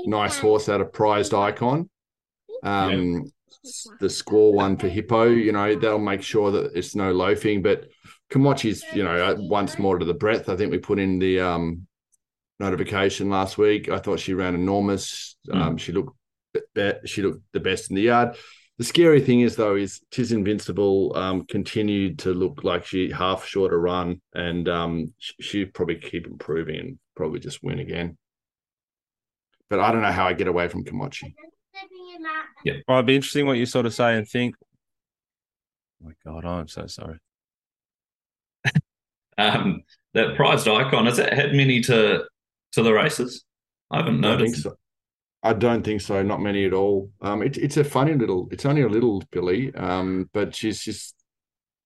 nice 0.06 0.38
horse 0.38 0.68
out 0.68 0.80
of 0.80 0.92
Prized 0.92 1.34
Icon. 1.34 1.90
Um, 2.62 3.14
yeah. 3.14 3.20
The 3.98 4.10
score 4.10 4.52
one 4.52 4.76
for 4.76 4.88
Hippo, 4.88 5.24
you 5.24 5.50
know, 5.50 5.74
that'll 5.74 5.98
make 5.98 6.22
sure 6.22 6.52
that 6.52 6.76
it's 6.76 6.94
no 6.94 7.12
loafing. 7.12 7.62
But 7.62 7.88
Kamachi's, 8.30 8.84
you 8.94 9.02
know, 9.02 9.10
uh, 9.10 9.34
once 9.38 9.76
more 9.76 9.98
to 9.98 10.04
the 10.04 10.14
breadth. 10.14 10.48
I 10.48 10.56
think 10.56 10.70
we 10.70 10.78
put 10.78 11.00
in 11.00 11.18
the 11.18 11.40
um, 11.40 11.88
notification 12.60 13.28
last 13.28 13.58
week. 13.58 13.88
I 13.88 13.98
thought 13.98 14.20
she 14.20 14.34
ran 14.34 14.54
enormous. 14.54 15.36
Mm. 15.48 15.56
Um, 15.56 15.76
she 15.78 15.92
looked 15.92 16.16
she 17.04 17.22
looked 17.22 17.42
the 17.52 17.60
best 17.60 17.90
in 17.90 17.96
the 17.96 18.02
yard. 18.02 18.36
The 18.78 18.84
scary 18.84 19.20
thing 19.20 19.40
is 19.40 19.56
though 19.56 19.74
is 19.74 20.00
Tis 20.10 20.32
Invincible 20.32 21.16
um, 21.16 21.46
continued 21.46 22.18
to 22.20 22.34
look 22.34 22.62
like 22.62 22.84
she 22.84 23.10
half 23.10 23.46
short 23.46 23.72
a 23.72 23.76
run, 23.76 24.20
and 24.34 24.68
um, 24.68 25.14
she 25.18 25.64
probably 25.64 25.96
keep 25.96 26.26
improving 26.26 26.78
and 26.78 26.98
probably 27.14 27.40
just 27.40 27.62
win 27.62 27.78
again. 27.78 28.18
But 29.70 29.80
I 29.80 29.90
don't 29.90 30.02
know 30.02 30.12
how 30.12 30.26
I 30.26 30.34
get 30.34 30.46
away 30.46 30.68
from 30.68 30.84
Kamachi. 30.84 31.34
Yeah, 32.64 32.74
well, 32.86 32.98
it'd 32.98 33.06
be 33.06 33.16
interesting 33.16 33.46
what 33.46 33.58
you 33.58 33.66
sort 33.66 33.86
of 33.86 33.94
say 33.94 34.14
and 34.14 34.28
think. 34.28 34.54
Oh 36.02 36.06
my 36.06 36.12
God, 36.24 36.44
I'm 36.44 36.68
so 36.68 36.86
sorry. 36.86 37.18
um, 39.38 39.82
that 40.12 40.36
prized 40.36 40.68
icon 40.68 41.06
has 41.06 41.18
it 41.18 41.32
had 41.32 41.54
many 41.54 41.80
to 41.82 42.24
to 42.72 42.82
the 42.82 42.92
races? 42.92 43.44
I 43.90 43.98
haven't 43.98 44.20
noticed. 44.20 44.66
I 44.66 44.70
so. 44.70 44.76
I 45.46 45.52
don't 45.52 45.84
think 45.84 46.00
so. 46.00 46.22
Not 46.22 46.40
many 46.40 46.64
at 46.64 46.72
all. 46.72 47.10
Um, 47.20 47.40
it, 47.42 47.56
it's 47.56 47.76
a 47.76 47.84
funny 47.84 48.14
little. 48.14 48.48
It's 48.50 48.66
only 48.66 48.82
a 48.82 48.88
little 48.88 49.22
Billy, 49.30 49.72
um, 49.76 50.28
but 50.32 50.54
she's 50.54 50.82
just 50.82 51.14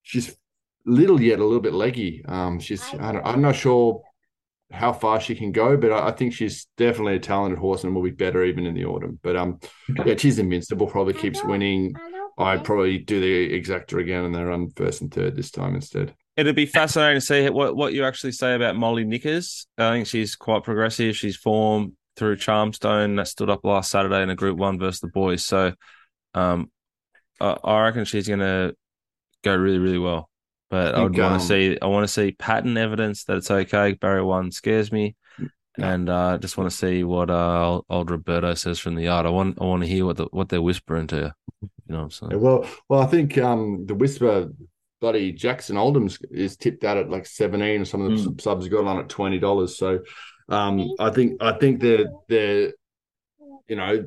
she's 0.01 0.35
little 0.83 1.21
yet 1.21 1.39
a 1.39 1.43
little 1.43 1.61
bit 1.61 1.73
leggy. 1.73 2.23
Um, 2.27 2.59
she's 2.59 2.83
I 2.95 3.21
am 3.23 3.41
not 3.41 3.55
sure 3.55 4.01
how 4.71 4.93
far 4.93 5.19
she 5.19 5.35
can 5.35 5.51
go, 5.51 5.77
but 5.77 5.91
I, 5.91 6.07
I, 6.07 6.11
think 6.11 6.33
she's 6.33 6.67
definitely 6.77 7.17
a 7.17 7.19
talented 7.19 7.59
horse 7.59 7.83
and 7.83 7.93
will 7.93 8.01
be 8.01 8.09
better 8.09 8.43
even 8.43 8.65
in 8.65 8.73
the 8.73 8.85
autumn. 8.85 9.19
But 9.21 9.35
um, 9.35 9.59
yeah, 10.05 10.15
she's 10.17 10.39
invincible. 10.39 10.87
Probably 10.87 11.13
keeps 11.13 11.43
winning. 11.43 11.93
I'd 12.37 12.63
probably 12.63 12.97
do 12.97 13.19
the 13.19 13.59
exacta 13.59 13.99
again 13.99 14.25
and 14.25 14.33
they 14.33 14.41
run 14.41 14.71
first 14.75 15.01
and 15.01 15.13
third 15.13 15.35
this 15.35 15.51
time 15.51 15.75
instead. 15.75 16.15
It'd 16.37 16.55
be 16.55 16.65
fascinating 16.65 17.19
to 17.19 17.25
see 17.25 17.49
what, 17.49 17.75
what 17.75 17.93
you 17.93 18.05
actually 18.05 18.31
say 18.31 18.55
about 18.55 18.75
Molly 18.77 19.03
Knickers. 19.03 19.67
I 19.77 19.91
think 19.91 20.07
she's 20.07 20.35
quite 20.35 20.63
progressive. 20.63 21.15
She's 21.15 21.35
form 21.35 21.97
through 22.15 22.37
Charmstone 22.37 23.17
that 23.17 23.27
stood 23.27 23.49
up 23.49 23.63
last 23.63 23.91
Saturday 23.91 24.21
in 24.21 24.29
a 24.29 24.35
Group 24.35 24.57
One 24.57 24.79
versus 24.79 24.99
the 24.99 25.07
boys. 25.07 25.45
So, 25.45 25.73
um, 26.33 26.71
I, 27.39 27.57
I 27.63 27.81
reckon 27.83 28.05
she's 28.05 28.27
going 28.27 28.39
to 28.39 28.75
go 29.43 29.55
really, 29.55 29.79
really 29.79 29.97
well. 29.97 30.29
But 30.69 30.95
I, 30.95 31.03
would 31.03 31.17
want 31.17 31.41
to 31.41 31.45
see, 31.45 31.77
I 31.81 31.87
want 31.87 32.05
to 32.05 32.13
see 32.13 32.31
pattern 32.31 32.77
evidence 32.77 33.25
that 33.25 33.37
it's 33.37 33.51
okay. 33.51 33.93
Barrier 33.93 34.23
One 34.23 34.51
scares 34.51 34.89
me, 34.89 35.17
and 35.77 36.09
I 36.09 36.33
uh, 36.33 36.37
just 36.37 36.57
want 36.57 36.69
to 36.69 36.75
see 36.75 37.03
what 37.03 37.29
uh, 37.29 37.81
old 37.89 38.09
Roberto 38.09 38.53
says 38.53 38.79
from 38.79 38.95
the 38.95 39.03
yard. 39.03 39.25
I 39.25 39.31
want, 39.31 39.57
I 39.59 39.65
want 39.65 39.83
to 39.83 39.89
hear 39.89 40.05
what 40.05 40.15
the, 40.15 40.27
what 40.31 40.47
they're 40.47 40.61
whispering 40.61 41.07
to 41.07 41.15
you. 41.17 41.31
You 41.61 41.69
know 41.89 41.97
what 41.97 42.03
I'm 42.03 42.11
saying? 42.11 42.41
Well, 42.41 42.65
well, 42.87 43.01
I 43.01 43.05
think 43.07 43.37
um, 43.37 43.85
the 43.85 43.95
whisper 43.95 44.49
bloody 45.01 45.33
Jackson 45.33 45.75
Oldham's 45.75 46.19
is 46.29 46.55
tipped 46.55 46.85
out 46.85 46.97
at 46.97 47.09
like 47.09 47.25
17 47.25 47.81
or 47.81 47.85
some 47.85 48.01
of 48.01 48.11
the 48.11 48.29
mm. 48.29 48.39
subs 48.39 48.69
got 48.69 48.85
on 48.85 48.99
at 48.99 49.09
$20. 49.09 49.69
So 49.69 49.99
um, 50.51 50.93
I 50.99 51.09
think 51.09 51.41
I 51.41 51.53
think 51.53 51.81
they're 51.81 52.05
they're 52.27 52.73
you 53.67 53.75
know 53.75 54.05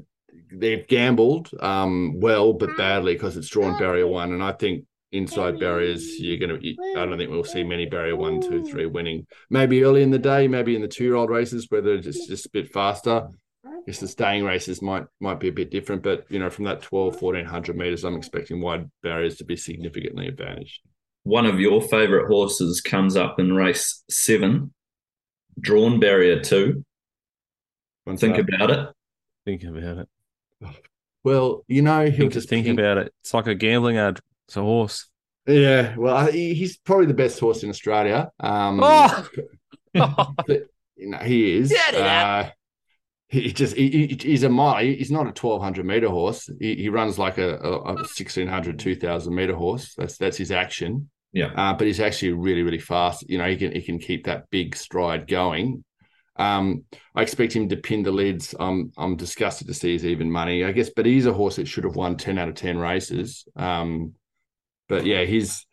they've 0.53 0.87
gambled 0.87 1.51
um, 1.61 2.21
well 2.21 2.53
but 2.53 2.77
badly 2.77 3.15
because 3.15 3.37
it's 3.37 3.49
drawn 3.49 3.79
barrier 3.79 4.07
one, 4.07 4.33
and 4.33 4.43
I 4.43 4.53
think 4.53 4.85
inside 5.15 5.61
barriers, 5.61 6.19
you're 6.19 6.37
gonna. 6.37 6.59
I 6.59 7.07
don't 7.07 7.17
think 7.17 7.31
we'll 7.31 7.45
see 7.45 7.63
many 7.63 7.87
barrier 7.87 8.17
one, 8.17 8.41
two, 8.41 8.65
three 8.65 8.87
winning. 8.87 9.27
Maybe 9.49 9.85
early 9.85 10.03
in 10.03 10.11
the 10.11 10.19
day, 10.19 10.49
maybe 10.49 10.75
in 10.75 10.83
the 10.83 10.89
two 10.89 11.05
year 11.05 11.15
old 11.15 11.31
races 11.31 11.67
where 11.71 11.81
they're 11.81 11.99
just 11.99 12.29
just 12.29 12.47
a 12.47 12.51
bit 12.51 12.73
faster. 12.73 13.29
I 13.65 13.71
guess 13.87 14.01
the 14.01 14.09
staying 14.09 14.45
races 14.45 14.83
might 14.83 15.05
might 15.21 15.41
be 15.41 15.49
a 15.49 15.53
bit 15.53 15.71
different, 15.71 16.03
but 16.03 16.27
you 16.29 16.39
know, 16.39 16.51
from 16.51 16.65
that 16.67 16.83
12, 16.83 17.23
1400 17.23 17.77
meters, 17.77 18.05
I'm 18.05 18.17
expecting 18.17 18.61
wide 18.61 18.91
barriers 19.03 19.37
to 19.37 19.45
be 19.45 19.57
significantly 19.57 20.27
advantaged. 20.29 20.81
One 21.23 21.47
of 21.47 21.59
your 21.59 21.81
favorite 21.81 22.27
horses 22.27 22.83
comes 22.83 23.17
up 23.17 23.39
in 23.39 23.55
race 23.55 24.05
seven, 24.11 24.74
drawn 25.61 26.01
barrier 26.01 26.41
two. 26.41 26.85
When's 28.05 28.21
Think 28.21 28.37
that? 28.37 28.49
about 28.55 28.71
it. 28.71 28.89
Think 29.47 29.65
about 29.65 29.99
it. 29.99 30.09
well, 31.23 31.65
you 31.69 31.83
know, 31.83 32.05
he'll 32.07 32.17
Think, 32.17 32.33
just 32.33 32.49
think 32.49 32.67
ping- 32.67 32.79
about 32.79 32.99
it. 32.99 33.13
It's 33.23 33.35
like 33.35 33.47
a 33.47 33.55
gambling 33.55 33.97
ad. 33.99 34.21
It's 34.49 34.57
a 34.57 34.61
horse. 34.63 35.09
Yeah, 35.47 35.95
well, 35.97 36.17
I, 36.17 36.31
he's 36.31 36.77
probably 36.79 37.07
the 37.07 37.15
best 37.15 37.39
horse 37.39 37.63
in 37.63 37.71
Australia. 37.71 38.31
Um, 38.41 38.81
Oh! 38.83 39.29
but, 39.95 40.49
you 40.97 41.11
know, 41.11 41.19
he 41.19 41.57
is. 41.59 41.71
Get 41.71 41.95
it 41.95 42.01
Uh, 42.01 42.51
he 43.29 43.53
just 43.53 43.75
he, 43.77 44.07
he- 44.07 44.19
he's 44.21 44.43
a 44.43 44.49
mile. 44.49 44.83
He's 44.85 45.11
not 45.11 45.27
a 45.27 45.33
twelve 45.33 45.63
hundred 45.63 45.87
meter 45.87 46.09
horse. 46.09 46.49
He, 46.61 46.75
he 46.77 46.89
runs 46.89 47.19
like 47.19 47.39
a, 47.39 47.57
a, 47.59 47.71
a 47.81 47.95
1600, 47.95 48.79
2000 48.79 49.35
meter 49.35 49.55
horse. 49.55 49.95
That's 49.97 50.17
that's 50.19 50.37
his 50.37 50.51
action. 50.51 51.11
Yeah. 51.35 51.51
Uh, 51.55 51.75
but 51.75 51.87
he's 51.87 52.01
actually 52.01 52.33
really 52.33 52.63
really 52.63 52.79
fast. 52.79 53.29
You 53.29 53.39
know, 53.39 53.51
he 53.51 53.57
can 53.57 53.73
he 53.73 53.83
can 53.83 53.99
keep 53.99 54.25
that 54.25 54.49
big 54.51 54.75
stride 54.77 55.27
going. 55.27 55.85
Um, 56.37 56.85
I 57.15 57.23
expect 57.23 57.53
him 57.53 57.69
to 57.69 57.77
pin 57.77 58.05
the 58.05 58.13
lids. 58.13 58.55
I'm 58.59 58.93
I'm 58.97 59.17
disgusted 59.17 59.67
to 59.67 59.75
see 59.75 59.93
his 59.93 60.07
even 60.07 60.31
money. 60.31 60.65
I 60.65 60.73
guess, 60.73 60.91
but 60.95 61.07
he's 61.07 61.27
a 61.27 61.33
horse 61.33 61.57
that 61.57 61.69
should 61.69 61.85
have 61.85 61.97
won 61.97 62.17
ten 62.17 62.39
out 62.39 62.49
of 62.49 62.55
ten 62.55 62.79
races. 62.79 63.47
Um, 63.57 64.15
but 64.89 65.05
yeah, 65.05 65.25
he's 65.25 65.67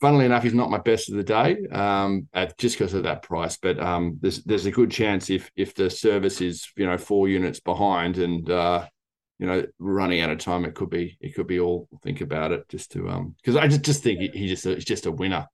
funnily 0.00 0.24
enough, 0.26 0.42
he's 0.42 0.54
not 0.54 0.70
my 0.70 0.78
best 0.78 1.10
of 1.10 1.16
the 1.16 1.22
day, 1.22 1.56
um, 1.72 2.28
at 2.34 2.56
just 2.58 2.78
because 2.78 2.94
of 2.94 3.04
that 3.04 3.22
price. 3.22 3.56
But 3.56 3.78
um, 3.78 4.18
there's 4.20 4.42
there's 4.44 4.66
a 4.66 4.70
good 4.70 4.90
chance 4.90 5.28
if 5.28 5.50
if 5.54 5.74
the 5.74 5.90
service 5.90 6.40
is 6.40 6.66
you 6.76 6.86
know 6.86 6.98
four 6.98 7.28
units 7.28 7.60
behind 7.60 8.18
and 8.18 8.48
uh, 8.50 8.86
you 9.38 9.46
know 9.46 9.64
running 9.78 10.20
out 10.20 10.30
of 10.30 10.38
time, 10.38 10.64
it 10.64 10.74
could 10.74 10.90
be 10.90 11.16
it 11.20 11.34
could 11.34 11.46
be 11.46 11.60
all 11.60 11.88
think 12.02 12.20
about 12.20 12.52
it 12.52 12.68
just 12.68 12.92
to 12.92 13.08
um 13.08 13.34
because 13.36 13.56
I 13.56 13.68
just 13.68 13.82
just 13.82 14.02
think 14.02 14.20
he, 14.20 14.28
he 14.28 14.48
just 14.48 14.64
he's 14.64 14.84
just 14.84 15.06
a 15.06 15.12
winner. 15.12 15.46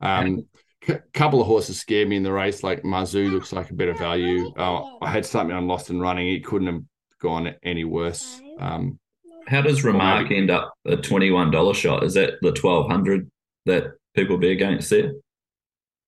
Um, 0.00 0.46
c- 0.86 0.94
couple 1.12 1.40
of 1.40 1.46
horses 1.46 1.78
scared 1.78 2.08
me 2.08 2.16
in 2.16 2.22
the 2.22 2.32
race. 2.32 2.62
Like 2.62 2.82
Marzu 2.82 3.30
looks 3.30 3.52
like 3.52 3.70
a 3.70 3.74
better 3.74 3.94
value. 3.94 4.52
Uh, 4.56 4.96
I 5.02 5.10
had 5.10 5.26
something 5.26 5.54
on 5.54 5.68
Lost 5.68 5.90
and 5.90 6.00
Running. 6.00 6.28
It 6.28 6.44
couldn't 6.44 6.68
have 6.68 6.82
gone 7.20 7.54
any 7.62 7.84
worse. 7.84 8.40
Um, 8.58 8.98
How 9.46 9.60
does 9.60 9.84
Remark 9.84 10.30
end 10.30 10.50
up 10.50 10.72
a 10.86 10.96
twenty-one 10.96 11.50
dollar 11.50 11.74
shot? 11.74 12.02
Is 12.02 12.14
that 12.14 12.34
the 12.40 12.52
twelve 12.52 12.90
hundred 12.90 13.30
that 13.66 13.92
people 14.14 14.38
be 14.38 14.52
against 14.52 14.90
there? 14.90 15.12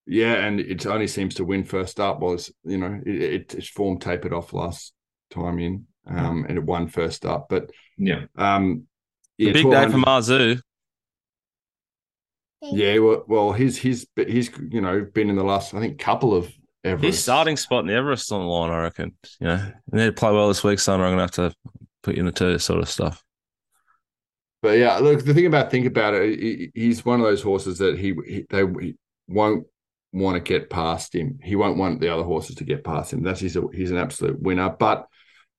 Yeah, 0.07 0.35
and 0.35 0.59
it 0.59 0.85
only 0.87 1.07
seems 1.07 1.35
to 1.37 1.45
win 1.45 1.65
first 1.65 2.01
up. 2.01 2.21
Was 2.21 2.51
you 2.65 2.79
know 2.79 3.01
it, 3.05 3.23
it, 3.23 3.55
its 3.55 3.69
form 3.69 3.99
tapered 3.99 4.33
off 4.33 4.53
last 4.53 4.93
time 5.31 5.59
in, 5.59 5.87
um, 6.07 6.45
and 6.49 6.59
it 6.59 6.65
won 6.65 6.89
first 6.89 7.25
up. 7.25 7.47
But 7.49 7.71
Yeah. 7.99 8.25
um, 8.37 8.87
yeah, 9.39 9.53
Big 9.53 9.65
day 9.65 9.91
for 9.91 9.99
1200 9.99 10.07
Marzu. 10.07 10.61
Yeah, 12.63 12.99
well, 12.99 13.25
well, 13.27 13.53
he's 13.53 13.77
he's 13.77 14.07
he's 14.17 14.51
you 14.71 14.81
know 14.81 15.05
been 15.13 15.31
in 15.31 15.37
the 15.37 15.43
last 15.43 15.75
I 15.75 15.81
think 15.81 15.99
couple 15.99 16.33
of 16.33 16.53
Everest. 16.85 17.05
His 17.17 17.23
starting 17.23 17.57
spot 17.57 17.81
in 17.81 17.87
the 17.89 17.95
Everest 17.95 18.31
on 18.31 18.41
the 18.41 18.47
line, 18.47 18.71
I 18.71 18.83
reckon. 18.83 19.17
You 19.41 19.47
know, 19.49 19.73
you 19.93 19.99
need 19.99 20.07
to 20.07 20.13
play 20.13 20.31
well 20.31 20.49
this 20.49 20.63
week, 20.63 20.79
son. 20.79 21.01
Or 21.01 21.05
I'm 21.07 21.13
gonna 21.13 21.23
have 21.23 21.31
to 21.33 21.53
put 22.03 22.15
you 22.15 22.21
in 22.21 22.27
the 22.27 22.33
two 22.33 22.59
sort 22.59 22.81
of 22.81 22.89
stuff. 22.89 23.25
But 24.63 24.79
yeah, 24.79 24.99
look, 24.99 25.25
the 25.25 25.35
thing 25.35 25.47
about 25.47 25.73
think 25.73 25.87
about 25.87 26.15
it, 26.15 26.71
he's 26.73 27.05
one 27.05 27.19
of 27.19 27.27
those 27.27 27.43
horses 27.43 27.79
that 27.79 27.99
he, 27.99 28.15
he 28.27 28.47
they 28.49 28.65
he 28.81 28.95
won't 29.27 29.67
want 30.13 30.37
to 30.37 30.41
get 30.41 30.71
past 30.71 31.15
him. 31.15 31.41
He 31.43 31.57
won't 31.57 31.79
want 31.79 32.01
the 32.01 32.11
other 32.11 32.23
horses 32.23 32.57
to 32.57 32.65
get 32.65 32.85
past 32.85 33.13
him. 33.13 33.25
That's 33.25 33.41
he's 33.41 33.57
a, 33.57 33.63
he's 33.73 33.91
an 33.91 33.97
absolute 33.97 34.41
winner. 34.41 34.71
But 34.71 35.07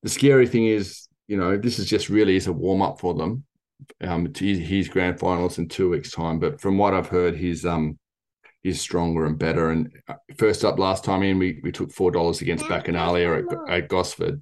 the 0.03 0.09
scary 0.09 0.47
thing 0.47 0.65
is, 0.65 1.07
you 1.27 1.37
know, 1.37 1.57
this 1.57 1.79
is 1.79 1.89
just 1.89 2.09
really 2.09 2.35
is 2.35 2.47
a 2.47 2.53
warm 2.53 2.81
up 2.81 2.99
for 2.99 3.13
them. 3.13 3.45
Um, 4.01 4.31
to 4.31 4.45
his, 4.45 4.59
his 4.59 4.87
grand 4.87 5.19
finals 5.19 5.57
in 5.57 5.67
two 5.67 5.89
weeks' 5.89 6.11
time. 6.11 6.39
But 6.39 6.61
from 6.61 6.77
what 6.77 6.93
I've 6.93 7.07
heard, 7.07 7.35
he's 7.35 7.65
um 7.65 7.97
he's 8.61 8.79
stronger 8.79 9.25
and 9.25 9.37
better. 9.37 9.71
And 9.71 9.91
uh, 10.07 10.15
first 10.37 10.63
up 10.63 10.79
last 10.79 11.03
time 11.03 11.23
in, 11.23 11.39
we 11.39 11.59
we 11.63 11.71
took 11.71 11.91
four 11.91 12.11
dollars 12.11 12.41
against 12.41 12.65
Bacchanalia 12.65 13.43
at, 13.51 13.69
at 13.69 13.89
Gosford. 13.89 14.41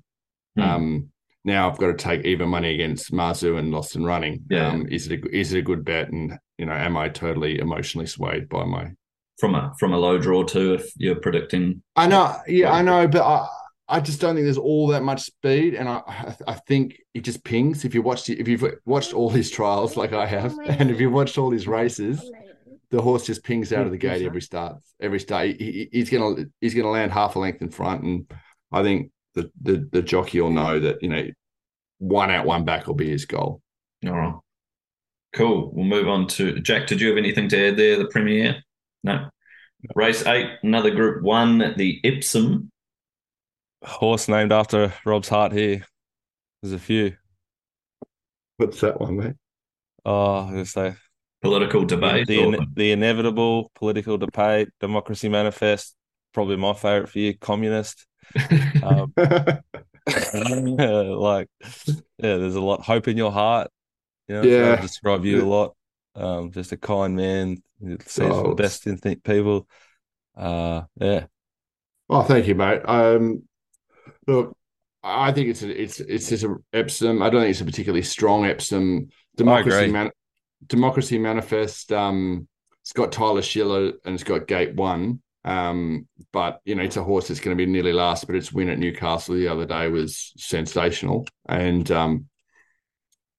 Hmm. 0.56 0.62
Um, 0.62 1.10
now 1.44 1.70
I've 1.70 1.78
got 1.80 1.88
to 1.88 1.94
take 1.94 2.24
even 2.24 2.50
money 2.50 2.74
against 2.76 3.12
Marzu 3.12 3.58
and 3.58 3.72
Lost 3.72 3.96
and 3.96 4.06
Running. 4.06 4.44
Yeah. 4.50 4.68
Um, 4.68 4.88
is 4.88 5.08
it 5.08 5.24
a, 5.24 5.36
is 5.36 5.54
it 5.54 5.60
a 5.60 5.64
good 5.64 5.84
bet? 5.84 6.10
And 6.10 6.38
you 6.58 6.68
know, 6.68 6.74
am 6.74 6.98
I 6.98 7.10
totally 7.10 7.60
emotionally 7.60 8.08
swayed 8.08 8.48
by 8.50 8.64
my? 8.64 8.92
From 9.40 9.56
a 9.56 9.74
from 9.80 9.94
a 9.94 9.98
low 9.98 10.20
draw 10.20 10.44
too, 10.44 10.76
if 10.76 10.92
you're 10.98 11.16
predicting 11.16 11.82
I 11.96 12.06
know, 12.06 12.38
yeah, 12.48 12.72
I 12.72 12.84
know, 12.84 13.08
but 13.08 13.24
I 13.24 13.48
I 13.88 14.00
just 14.00 14.22
don't 14.22 14.36
think 14.36 14.46
there's 14.46 14.58
all 14.58 14.88
that 14.88 15.04
much 15.04 15.22
speed, 15.24 15.74
and 15.76 15.90
I 15.90 16.02
I- 16.08 16.36
I 16.48 16.54
think 16.68 16.98
it 17.14 17.22
just 17.22 17.44
pings. 17.44 17.84
If 17.86 17.94
you 17.94 18.02
watched 18.02 18.30
if 18.30 18.48
you've 18.48 18.64
watched 18.86 19.14
all 19.14 19.30
his 19.30 19.50
trials 19.52 19.98
like 19.98 20.14
I 20.14 20.26
have, 20.26 20.58
and 20.66 20.90
if 20.92 21.00
you've 21.00 21.12
watched 21.14 21.38
all 21.38 21.52
his 21.52 21.68
races, 21.68 22.22
the 22.90 23.02
horse 23.02 23.26
just 23.26 23.44
pings 23.44 23.72
out 23.74 23.86
of 23.86 23.92
the 23.92 23.98
gate 23.98 24.22
every 24.28 24.42
start. 24.42 24.78
Every 25.00 25.20
start, 25.20 25.48
he, 25.48 25.54
he- 25.58 25.90
he's 25.92 26.10
gonna 26.10 26.46
he's 26.62 26.74
gonna 26.74 26.90
land 26.90 27.12
half 27.12 27.36
a 27.36 27.40
length 27.40 27.62
in 27.62 27.70
front, 27.70 28.04
and 28.04 28.32
I 28.72 28.82
think 28.84 29.12
the 29.36 29.52
the 29.62 29.88
the 29.92 30.02
jockey 30.02 30.40
will 30.42 30.52
know 30.52 30.80
that 30.80 31.02
you 31.02 31.10
know 31.10 31.28
one 32.00 32.32
out, 32.32 32.46
one 32.46 32.64
back 32.66 32.88
will 32.88 32.96
be 32.96 33.10
his 33.10 33.26
goal. 33.26 33.62
All 34.06 34.12
right. 34.14 34.34
Cool. 35.34 35.72
We'll 35.74 35.86
move 35.86 36.08
on 36.10 36.28
to 36.30 36.60
Jack. 36.60 36.88
Did 36.88 37.00
you 37.00 37.10
have 37.10 37.18
anything 37.18 37.48
to 37.50 37.68
add 37.70 37.78
there? 37.78 37.98
The 37.98 38.08
premiere? 38.08 38.64
No. 39.04 39.30
Race 39.96 40.26
eight, 40.28 40.48
another 40.64 40.92
group 40.92 41.24
one, 41.24 41.74
the 41.78 42.00
Epsom. 42.04 42.71
Horse 43.84 44.28
named 44.28 44.52
after 44.52 44.92
Rob's 45.06 45.30
heart 45.30 45.52
here. 45.52 45.86
There's 46.62 46.74
a 46.74 46.80
few. 46.80 47.18
What's 48.58 48.80
that 48.82 49.00
one, 49.02 49.18
mate? 49.18 49.36
Oh, 50.06 50.48
I 50.50 50.54
was 50.54 50.72
say 50.72 50.96
Political 51.42 51.86
debate. 51.86 52.28
the, 52.28 52.46
or- 52.46 52.66
the 52.76 52.92
inevitable 52.92 53.72
political 53.76 54.18
debate, 54.18 54.70
democracy 54.80 55.30
manifest. 55.30 55.96
Probably 56.34 56.56
my 56.56 56.74
favorite 56.74 57.10
for 57.10 57.20
you, 57.20 57.38
communist. 57.38 58.06
Um, 58.84 59.14
like, 60.08 61.48
yeah, 62.18 62.38
there's 62.38 62.56
a 62.56 62.62
lot 62.62 62.82
hope 62.84 63.08
in 63.08 63.18
your 63.18 63.32
heart. 63.32 63.70
You 64.28 64.36
know, 64.36 64.44
Yeah. 64.44 64.74
I 64.78 64.82
describe 64.82 65.26
you 65.26 65.44
a 65.44 65.48
lot. 65.48 65.76
Um, 66.16 66.52
just 66.52 66.72
a 66.72 66.78
kind 66.78 67.16
man, 67.16 67.64
sees 68.08 68.20
Oh, 68.20 68.44
the 68.44 68.56
best 68.56 68.88
in 68.88 68.98
th- 68.98 69.24
people. 69.24 69.68
Uh, 70.36 70.84
yeah, 71.00 71.28
Oh, 72.10 72.24
thank 72.24 72.48
you, 72.48 72.56
mate. 72.56 72.82
Um, 72.86 73.44
look, 74.28 74.56
I 75.04 75.32
think 75.32 75.50
it's 75.50 75.64
a, 75.64 75.82
it's 75.82 76.00
it's 76.00 76.30
just 76.30 76.44
a 76.44 76.56
Epsom. 76.74 77.22
I 77.22 77.30
don't 77.30 77.42
think 77.42 77.52
it's 77.52 77.62
a 77.62 77.66
particularly 77.66 78.04
strong 78.04 78.46
Epsom. 78.46 79.10
Democracy 79.36 79.88
man, 79.88 80.12
Democracy 80.68 81.18
Manifest. 81.18 81.92
Um, 81.92 82.48
it's 82.82 82.94
got 82.94 83.12
Tyler 83.12 83.42
Schiller 83.42 83.94
and 84.06 84.14
it's 84.16 84.24
got 84.24 84.48
Gate 84.48 84.76
One. 84.76 85.22
Um, 85.44 86.08
but 86.32 86.62
you 86.66 86.76
know, 86.76 86.84
it's 86.84 86.98
a 86.98 87.04
horse 87.04 87.28
that's 87.28 87.40
going 87.40 87.58
to 87.58 87.66
be 87.66 87.72
nearly 87.72 87.94
last. 87.94 88.28
But 88.28 88.36
its 88.36 88.54
win 88.54 88.70
at 88.70 88.80
Newcastle 88.80 89.36
the 89.36 89.48
other 89.48 89.66
day 89.66 89.88
was 89.88 90.34
sensational. 90.38 91.28
And 91.48 91.90
um, 91.92 92.26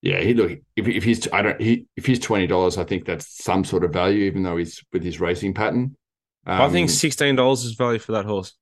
yeah, 0.01 0.19
he 0.19 0.33
look 0.33 0.51
if 0.75 0.87
if 0.87 1.03
he's 1.03 1.27
I 1.31 1.41
don't 1.41 1.61
he 1.61 1.85
if 1.95 2.05
he's 2.05 2.19
twenty 2.19 2.47
dollars, 2.47 2.77
I 2.77 2.83
think 2.83 3.05
that's 3.05 3.43
some 3.43 3.63
sort 3.63 3.83
of 3.85 3.93
value, 3.93 4.25
even 4.25 4.43
though 4.43 4.57
he's 4.57 4.83
with 4.91 5.03
his 5.03 5.19
racing 5.21 5.53
pattern. 5.53 5.95
I 6.57 6.69
think 6.69 6.89
Um, 6.89 6.89
sixteen 6.89 7.35
dollars 7.35 7.63
is 7.63 7.73
value 7.75 7.99
for 7.99 8.13
that 8.13 8.25
horse. 8.25 8.53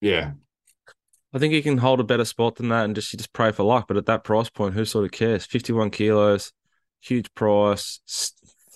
yeah, 0.00 0.32
I 1.32 1.38
think 1.38 1.52
he 1.54 1.62
can 1.62 1.78
hold 1.78 2.00
a 2.00 2.04
better 2.04 2.24
spot 2.24 2.56
than 2.56 2.68
that 2.70 2.84
and 2.84 2.94
just 2.94 3.12
you 3.12 3.16
just 3.16 3.32
pray 3.32 3.52
for 3.52 3.62
luck. 3.62 3.86
But 3.88 3.96
at 3.96 4.06
that 4.06 4.24
price 4.24 4.50
point, 4.50 4.74
who 4.74 4.84
sort 4.84 5.04
of 5.04 5.12
cares? 5.12 5.46
Fifty-one 5.46 5.90
kilos, 5.90 6.52
huge 7.00 7.32
price, 7.34 8.00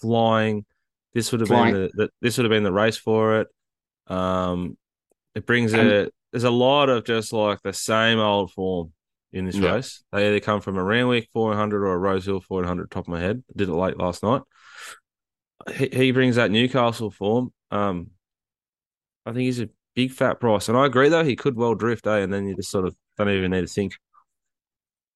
flying. 0.01 0.65
This 1.15 1.31
would 1.33 1.41
have 1.41 1.49
Flying. 1.49 1.75
been 1.75 1.83
the, 1.83 1.91
the 2.05 2.11
this 2.21 2.37
would 2.39 2.45
have 2.45 2.51
been 2.51 2.63
the 2.65 2.73
race 2.73 2.97
for 2.97 3.41
it. 3.41 3.49
Um, 4.07 4.77
it 5.35 5.47
brings 5.47 5.73
And- 5.73 5.89
a 5.91 6.11
there's 6.33 6.45
a 6.45 6.51
lot 6.51 6.89
of 6.89 7.05
just 7.05 7.33
like 7.33 7.61
the 7.63 7.73
same 7.73 8.19
old 8.19 8.51
form 8.53 8.93
in 9.33 9.45
this 9.47 9.55
Yeah. 9.57 9.75
race. 9.75 10.03
They 10.11 10.27
either 10.29 10.41
come 10.41 10.61
from 10.61 10.77
a 10.77 10.83
Randwick 10.83 11.29
400 11.33 11.85
or 11.85 11.95
a 11.95 11.99
Rosehill 11.99 12.41
400. 12.41 12.91
Top 12.91 13.05
of 13.05 13.09
my 13.09 13.21
head, 13.21 13.45
did 13.55 13.69
it 13.69 13.73
late 13.75 13.97
last 13.99 14.25
night. 14.25 14.43
He, 15.77 15.89
he 15.93 16.11
brings 16.11 16.35
that 16.37 16.51
Newcastle 16.51 17.11
form. 17.13 17.53
Um, 17.71 18.11
I 19.25 19.31
think 19.31 19.43
he's 19.43 19.61
a 19.61 19.69
big 19.95 20.13
fat 20.13 20.41
price, 20.41 20.69
and 20.69 20.77
I 20.77 20.87
agree 20.87 21.09
though 21.09 21.25
he 21.25 21.37
could 21.37 21.57
well 21.57 21.75
drift, 21.75 22.07
eh? 22.07 22.19
And 22.19 22.33
then 22.33 22.47
you 22.47 22.57
just 22.57 22.71
sort 22.71 22.87
of 22.87 22.95
don't 23.17 23.31
even 23.31 23.51
need 23.51 23.63
to 23.63 23.67
think. 23.67 23.95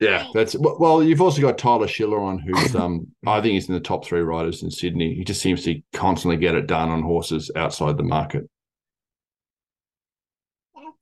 Yeah, 0.00 0.28
that's 0.32 0.54
well. 0.54 0.76
well, 0.78 1.02
You've 1.02 1.20
also 1.20 1.40
got 1.40 1.58
Tyler 1.58 1.88
Schiller 1.88 2.20
on, 2.20 2.38
who's 2.38 2.76
um, 2.76 3.08
I 3.26 3.40
think 3.40 3.54
he's 3.54 3.68
in 3.68 3.75
the 3.75 3.80
top 3.80 4.04
three 4.04 4.20
riders 4.20 4.62
in 4.62 4.70
Sydney. 4.70 5.14
He 5.14 5.25
just 5.25 5.42
seems 5.42 5.64
to 5.64 5.80
constantly 5.92 6.37
get 6.37 6.54
it 6.54 6.68
done 6.68 6.88
on 6.90 7.02
horses 7.02 7.50
outside 7.56 7.97
the 7.97 8.04
market. 8.04 8.49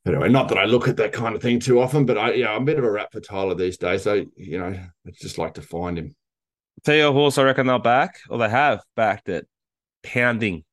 Anyway, 0.07 0.29
not 0.29 0.49
that 0.49 0.59
I 0.59 0.65
look 0.65 0.87
at 0.87 0.97
that 0.99 1.13
kind 1.13 1.35
of 1.35 1.43
thing 1.43 1.59
too 1.59 1.81
often, 1.81 2.07
but 2.07 2.17
I 2.17 2.35
yeah, 2.35 2.53
I'm 2.53 2.63
a 2.63 2.65
bit 2.65 2.79
of 2.79 2.85
a 2.85 2.91
rat 2.91 3.13
for 3.13 3.21
Tyler 3.21 3.55
these 3.55 3.77
days. 3.77 4.05
So 4.05 4.25
you 4.37 4.59
know, 4.59 4.67
I 4.67 5.11
just 5.21 5.37
like 5.37 5.55
to 5.55 5.63
find 5.63 5.99
him. 5.99 6.15
Tell 6.85 6.95
you 6.95 7.09
a 7.09 7.13
horse 7.13 7.39
I 7.39 7.43
reckon 7.43 7.67
they'll 7.67 7.79
back, 7.79 8.21
or 8.31 8.39
they 8.39 8.49
have 8.49 8.83
backed 8.95 9.29
it. 9.29 9.47
Pounding. 10.03 10.65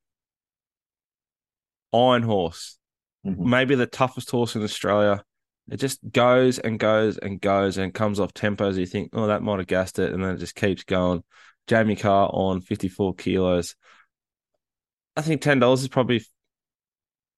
Iron 1.92 2.24
horse. 2.24 2.78
Mhm. 3.26 3.38
Maybe 3.38 3.76
the 3.76 3.86
toughest 3.86 4.32
horse 4.32 4.56
in 4.56 4.64
Australia. 4.64 5.24
It 5.70 5.78
just 5.78 6.00
goes 6.12 6.60
and 6.60 6.78
goes 6.78 7.18
and 7.18 7.40
goes 7.40 7.78
and 7.78 7.94
comes 7.94 8.20
off 8.20 8.34
tempos. 8.34 8.78
You 8.78 8.86
think, 8.86 9.12
oh, 9.14 9.28
that 9.28 9.42
might 9.42 9.60
have 9.60 9.68
gassed 9.68 10.00
it, 10.00 10.12
and 10.12 10.24
then 10.24 10.36
it 10.36 10.40
just 10.40 10.56
keeps 10.56 10.84
going. 10.84 11.24
Jamie 11.68 11.96
Kah 11.96 12.28
on 12.28 12.62
54 12.62 13.16
kilos. 13.16 13.76
I 15.16 15.22
think 15.22 15.42
$10 15.42 15.82
is 15.84 15.88
probably 15.88 16.22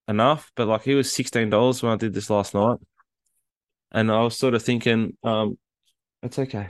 enough, 0.07 0.51
but 0.55 0.67
like 0.67 0.83
he 0.83 0.95
was 0.95 1.11
$16 1.11 1.83
when 1.83 1.91
I 1.91 1.97
did 1.97 2.13
this 2.13 2.29
last 2.29 2.53
night. 2.53 2.77
And 3.91 4.11
I 4.11 4.21
was 4.23 4.37
sort 4.37 4.53
of 4.53 4.63
thinking, 4.63 5.15
um, 5.23 5.57
it's 6.23 6.39
okay. 6.39 6.69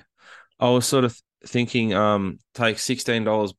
I 0.60 0.70
was 0.70 0.86
sort 0.86 1.06
of 1.06 1.18
thinking, 1.46 1.94
um, 1.94 2.40
take 2.54 2.78
$16, 2.80 3.54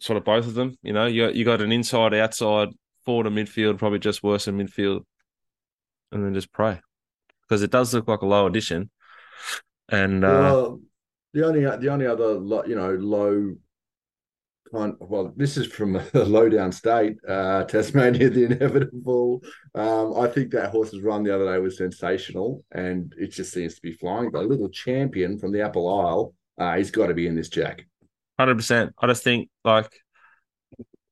sort 0.00 0.16
of 0.16 0.24
both 0.24 0.46
of 0.46 0.54
them. 0.54 0.76
You 0.82 0.92
know, 0.92 1.06
you, 1.06 1.28
you 1.30 1.44
got 1.44 1.62
an 1.62 1.72
inside, 1.72 2.14
outside, 2.14 2.68
forward 3.06 3.24
to 3.24 3.30
midfield, 3.30 3.78
probably 3.78 3.98
just 3.98 4.22
worse 4.22 4.44
than 4.44 4.58
midfield, 4.58 5.04
and 6.12 6.24
then 6.24 6.34
just 6.34 6.52
pray 6.52 6.80
because 7.42 7.62
it 7.62 7.70
does 7.70 7.94
look 7.94 8.08
like 8.08 8.20
a 8.20 8.26
low 8.26 8.46
addition. 8.46 8.90
And 9.88 10.24
uh, 10.24 10.28
well, 10.28 10.80
the 11.32 11.46
only 11.46 11.60
the 11.60 11.88
only 11.88 12.06
other 12.06 12.34
you 12.68 12.74
know 12.74 12.94
low 12.94 13.54
kind 14.72 14.94
well 14.98 15.32
this 15.36 15.56
is 15.56 15.68
from 15.68 15.94
a 16.14 16.24
low 16.24 16.48
down 16.48 16.72
state 16.72 17.16
uh 17.28 17.62
tasmania 17.66 18.28
the 18.28 18.46
inevitable 18.46 19.40
um 19.76 20.18
i 20.18 20.26
think 20.26 20.50
that 20.50 20.70
horse's 20.70 21.02
run 21.02 21.22
the 21.22 21.32
other 21.32 21.44
day 21.44 21.60
was 21.60 21.76
sensational 21.76 22.64
and 22.72 23.14
it 23.16 23.28
just 23.30 23.52
seems 23.52 23.76
to 23.76 23.80
be 23.80 23.92
flying 23.92 24.28
but 24.28 24.42
a 24.42 24.48
little 24.48 24.68
champion 24.68 25.38
from 25.38 25.52
the 25.52 25.60
apple 25.60 25.88
isle 25.88 26.34
uh 26.58 26.76
he's 26.76 26.90
got 26.90 27.06
to 27.06 27.14
be 27.14 27.28
in 27.28 27.36
this 27.36 27.48
jack 27.48 27.86
hundred 28.38 28.56
percent. 28.56 28.94
I 28.98 29.06
just 29.06 29.24
think 29.24 29.48
like 29.64 29.90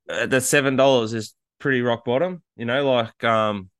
uh, 0.08 0.26
that 0.26 0.42
seven 0.42 0.76
dollars 0.76 1.14
is 1.14 1.34
pretty 1.64 1.80
rock 1.80 2.04
bottom. 2.04 2.42
You 2.56 2.66
know, 2.66 2.92
like 2.92 3.24
um, 3.24 3.70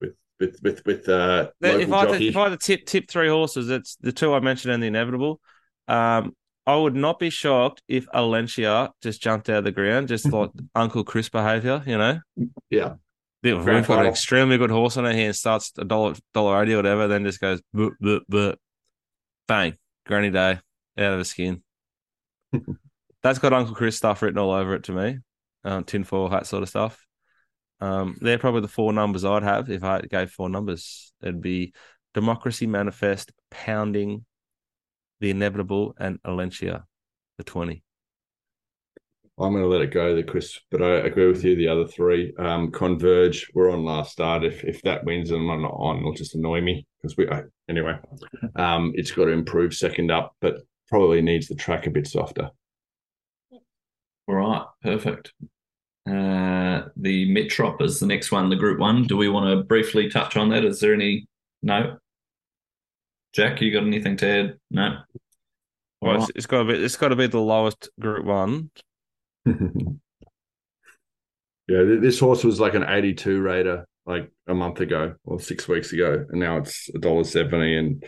with 0.00 0.14
with 0.38 0.62
with 0.62 0.86
with 0.86 1.08
uh 1.08 1.50
if 1.60 1.92
I 1.92 2.06
had 2.06 2.18
to, 2.18 2.24
if 2.24 2.36
I 2.36 2.48
had 2.48 2.60
to 2.60 2.64
tip 2.64 2.86
tip 2.86 3.10
three 3.10 3.28
horses, 3.28 3.68
it's 3.68 3.96
the 3.96 4.12
two 4.12 4.32
I 4.32 4.38
mentioned 4.38 4.72
and 4.72 4.80
the 4.80 4.86
inevitable. 4.86 5.40
Um, 5.88 6.36
I 6.66 6.76
would 6.76 6.94
not 6.94 7.18
be 7.18 7.30
shocked 7.30 7.82
if 7.88 8.06
Alencia 8.14 8.90
just 9.02 9.20
jumped 9.20 9.50
out 9.50 9.58
of 9.58 9.64
the 9.64 9.72
ground, 9.72 10.06
just 10.06 10.30
like 10.32 10.50
Uncle 10.76 11.02
Chris 11.02 11.28
behavior. 11.28 11.82
You 11.84 11.98
know, 11.98 12.20
yeah 12.70 12.94
we've 13.42 13.64
got 13.64 14.00
an 14.00 14.06
extremely 14.06 14.56
good 14.56 14.70
horse 14.70 14.96
on 14.96 15.04
our 15.04 15.12
hands, 15.12 15.40
starts 15.40 15.72
a 15.76 15.84
dollar 15.84 16.14
dollar 16.32 16.62
eighty 16.62 16.74
or 16.74 16.76
whatever, 16.76 17.08
then 17.08 17.24
just 17.24 17.40
goes 17.40 17.60
boop 17.74 17.94
boop 18.00 18.20
boop, 18.30 18.54
bang, 19.48 19.74
granny 20.06 20.30
day, 20.30 20.60
out 20.96 21.12
of 21.12 21.18
the 21.18 21.24
skin. 21.24 21.62
That's 23.22 23.40
got 23.40 23.52
Uncle 23.52 23.74
Chris 23.74 23.96
stuff 23.96 24.22
written 24.22 24.38
all 24.38 24.52
over 24.52 24.74
it 24.74 24.84
to 24.84 24.92
me, 24.92 25.18
um, 25.64 25.84
tinfoil 25.84 26.28
hat 26.28 26.46
sort 26.46 26.62
of 26.62 26.68
stuff. 26.68 27.04
Um, 27.80 28.16
they're 28.20 28.38
probably 28.38 28.62
the 28.62 28.68
four 28.68 28.92
numbers 28.92 29.24
I'd 29.24 29.42
have 29.42 29.70
if 29.70 29.84
I 29.84 30.00
gave 30.02 30.30
four 30.30 30.48
numbers. 30.48 31.12
It'd 31.22 31.40
be 31.40 31.72
Democracy 32.14 32.66
Manifest, 32.66 33.32
Pounding, 33.50 34.24
The 35.20 35.30
Inevitable, 35.30 35.94
and 35.98 36.22
Alencia, 36.22 36.84
the 37.38 37.44
20. 37.44 37.82
I'm 39.36 39.50
going 39.50 39.64
to 39.64 39.68
let 39.68 39.80
it 39.80 39.92
go 39.92 40.14
there, 40.14 40.22
Chris. 40.22 40.60
But 40.70 40.80
I 40.80 40.90
agree 40.98 41.26
with 41.26 41.44
you. 41.44 41.56
The 41.56 41.66
other 41.66 41.88
three, 41.88 42.32
um, 42.38 42.70
Converge, 42.70 43.50
we're 43.52 43.70
on 43.70 43.84
last 43.84 44.12
start. 44.12 44.44
If 44.44 44.62
if 44.62 44.80
that 44.82 45.04
wins 45.04 45.32
and 45.32 45.50
I'm 45.50 45.62
not 45.62 45.74
on, 45.74 45.98
it'll 45.98 46.14
just 46.14 46.36
annoy 46.36 46.60
me 46.60 46.86
because 47.02 47.16
we 47.16 47.28
I, 47.28 47.42
anyway. 47.68 47.96
Um, 48.54 48.92
it's 48.94 49.10
got 49.10 49.24
to 49.24 49.32
improve 49.32 49.74
second 49.74 50.12
up, 50.12 50.36
but 50.40 50.58
probably 50.88 51.20
needs 51.20 51.48
the 51.48 51.56
track 51.56 51.88
a 51.88 51.90
bit 51.90 52.06
softer. 52.06 52.50
All 54.28 54.34
right, 54.36 54.64
perfect. 54.82 55.32
Uh, 56.06 56.88
the 56.96 57.26
Metrop 57.34 57.80
is 57.80 57.98
the 57.98 58.06
next 58.06 58.30
one, 58.30 58.50
the 58.50 58.56
Group 58.56 58.78
One. 58.78 59.04
Do 59.04 59.16
we 59.16 59.28
want 59.28 59.50
to 59.50 59.64
briefly 59.64 60.10
touch 60.10 60.36
on 60.36 60.50
that? 60.50 60.64
Is 60.64 60.80
there 60.80 60.92
any? 60.92 61.26
No. 61.62 61.96
Jack, 63.32 63.60
you 63.60 63.72
got 63.72 63.84
anything 63.84 64.16
to 64.18 64.28
add? 64.28 64.58
No. 64.70 64.98
Well, 66.00 66.14
right. 66.14 66.22
it's, 66.22 66.32
it's 66.36 66.46
got 66.46 66.58
to 66.58 66.64
be 66.64 66.74
it's 66.74 66.96
got 66.96 67.08
to 67.08 67.16
be 67.16 67.26
the 67.26 67.40
lowest 67.40 67.88
Group 67.98 68.26
One. 68.26 68.70
yeah, 69.46 69.54
this 71.66 72.20
horse 72.20 72.44
was 72.44 72.60
like 72.60 72.74
an 72.74 72.84
82 72.86 73.40
rater 73.40 73.86
like 74.06 74.30
a 74.46 74.54
month 74.54 74.80
ago 74.80 75.14
or 75.24 75.40
six 75.40 75.66
weeks 75.66 75.92
ago, 75.92 76.26
and 76.28 76.38
now 76.38 76.58
it's 76.58 76.90
a 76.94 76.98
dollar 76.98 77.24
seventy, 77.24 77.76
and 77.76 78.04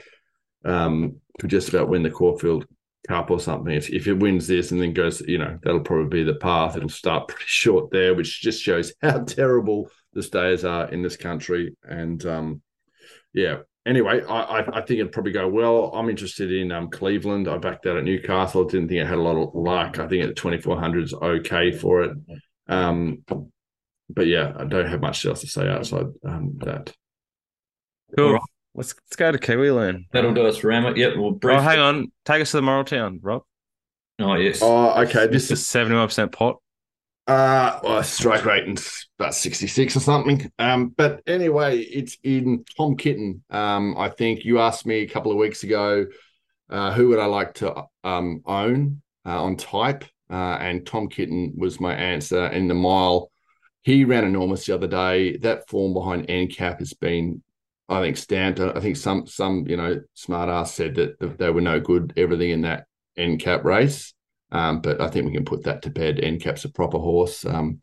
um, 0.64 1.16
could 1.40 1.50
just 1.50 1.70
about 1.70 1.88
win 1.88 2.02
the 2.02 2.10
Caulfield 2.10 2.66
Cup 3.06 3.30
or 3.30 3.40
something. 3.40 3.72
If, 3.72 3.90
if 3.90 4.06
it 4.06 4.14
wins 4.14 4.46
this 4.46 4.70
and 4.70 4.80
then 4.80 4.92
goes, 4.92 5.20
you 5.20 5.38
know, 5.38 5.58
that'll 5.62 5.80
probably 5.80 6.24
be 6.24 6.24
the 6.24 6.38
path. 6.38 6.76
It'll 6.76 6.88
start 6.88 7.28
pretty 7.28 7.44
short 7.46 7.90
there, 7.90 8.14
which 8.14 8.40
just 8.40 8.62
shows 8.62 8.92
how 9.02 9.20
terrible 9.24 9.90
the 10.12 10.22
stayers 10.22 10.64
are 10.64 10.88
in 10.90 11.02
this 11.02 11.16
country. 11.16 11.76
And 11.84 12.24
um, 12.26 12.62
yeah, 13.32 13.58
anyway, 13.86 14.22
I, 14.24 14.60
I, 14.60 14.80
think 14.80 15.00
it'd 15.00 15.12
probably 15.12 15.32
go 15.32 15.48
well. 15.48 15.90
I'm 15.94 16.08
interested 16.08 16.52
in 16.52 16.72
um, 16.72 16.90
Cleveland. 16.90 17.48
I 17.48 17.58
backed 17.58 17.84
that 17.84 17.96
at 17.96 18.04
Newcastle. 18.04 18.64
Didn't 18.64 18.88
think 18.88 19.00
it 19.00 19.06
had 19.06 19.18
a 19.18 19.22
lot 19.22 19.36
of 19.36 19.54
luck. 19.54 19.98
I 19.98 20.08
think 20.08 20.24
at 20.24 20.36
2400 20.36 21.04
is 21.04 21.14
okay 21.14 21.70
for 21.72 22.02
it. 22.02 22.16
Um, 22.68 23.24
but 24.08 24.26
yeah, 24.26 24.52
I 24.56 24.64
don't 24.64 24.88
have 24.88 25.00
much 25.00 25.24
else 25.26 25.40
to 25.40 25.46
say 25.46 25.68
outside 25.68 26.06
um, 26.24 26.58
that. 26.60 26.94
Cool. 28.16 28.38
Let's 28.76 28.94
let's 28.94 29.16
go 29.16 29.32
to 29.32 29.38
Kiwi 29.38 29.70
Land. 29.70 30.04
That'll 30.12 30.34
do 30.34 30.46
us 30.46 30.58
for 30.58 30.68
Ramit. 30.68 30.96
Yep, 30.96 31.14
we'll 31.16 31.32
brief. 31.32 31.58
Oh, 31.58 31.62
hang 31.62 31.78
on. 31.78 32.12
Take 32.24 32.42
us 32.42 32.50
to 32.50 32.58
the 32.58 32.62
Moral 32.62 32.84
Town, 32.84 33.20
Rob. 33.22 33.42
Oh, 34.18 34.34
yes. 34.34 34.60
Oh, 34.62 35.02
okay. 35.02 35.26
This 35.26 35.50
is 35.50 35.66
seventy-one 35.66 36.06
percent 36.06 36.32
pot. 36.32 36.58
Uh, 37.26 37.80
well, 37.82 38.02
strike 38.04 38.44
rating's 38.44 39.08
about 39.18 39.34
66 39.34 39.96
or 39.96 40.00
something. 40.00 40.48
Um, 40.60 40.94
but 40.96 41.22
anyway, 41.26 41.80
it's 41.80 42.16
in 42.22 42.64
Tom 42.76 42.96
Kitten. 42.96 43.42
Um, 43.50 43.96
I 43.98 44.10
think 44.10 44.44
you 44.44 44.60
asked 44.60 44.86
me 44.86 44.98
a 44.98 45.08
couple 45.08 45.32
of 45.32 45.38
weeks 45.38 45.64
ago, 45.64 46.06
uh, 46.70 46.92
who 46.92 47.08
would 47.08 47.18
I 47.18 47.26
like 47.26 47.54
to 47.54 47.82
um 48.04 48.42
own 48.46 49.02
uh, 49.24 49.42
on 49.42 49.56
type? 49.56 50.04
Uh, 50.30 50.58
and 50.60 50.86
Tom 50.86 51.08
Kitten 51.08 51.54
was 51.56 51.80
my 51.80 51.94
answer 51.94 52.46
in 52.46 52.68
the 52.68 52.74
mile. 52.74 53.30
He 53.82 54.04
ran 54.04 54.24
enormous 54.24 54.66
the 54.66 54.74
other 54.74 54.88
day. 54.88 55.36
That 55.38 55.68
form 55.68 55.94
behind 55.94 56.28
NCAP 56.28 56.78
has 56.78 56.92
been, 56.92 57.42
I 57.88 58.00
think, 58.00 58.16
stamped. 58.16 58.60
I 58.60 58.80
think 58.80 58.96
some 58.96 59.26
some 59.26 59.66
you 59.68 59.76
know 59.76 60.00
smart 60.14 60.48
ass 60.48 60.74
said 60.74 60.96
that 60.96 61.38
they 61.38 61.50
were 61.50 61.60
no 61.60 61.80
good. 61.80 62.12
Everything 62.16 62.50
in 62.50 62.62
that 62.62 62.86
end 63.16 63.40
cap 63.40 63.64
race. 63.64 64.12
Um, 64.52 64.80
but 64.80 65.00
I 65.00 65.08
think 65.08 65.26
we 65.26 65.32
can 65.32 65.44
put 65.44 65.64
that 65.64 65.82
to 65.82 65.90
bed. 65.90 66.20
End 66.20 66.40
cap's 66.40 66.64
a 66.64 66.68
proper 66.70 66.98
horse. 66.98 67.44
Um, 67.44 67.80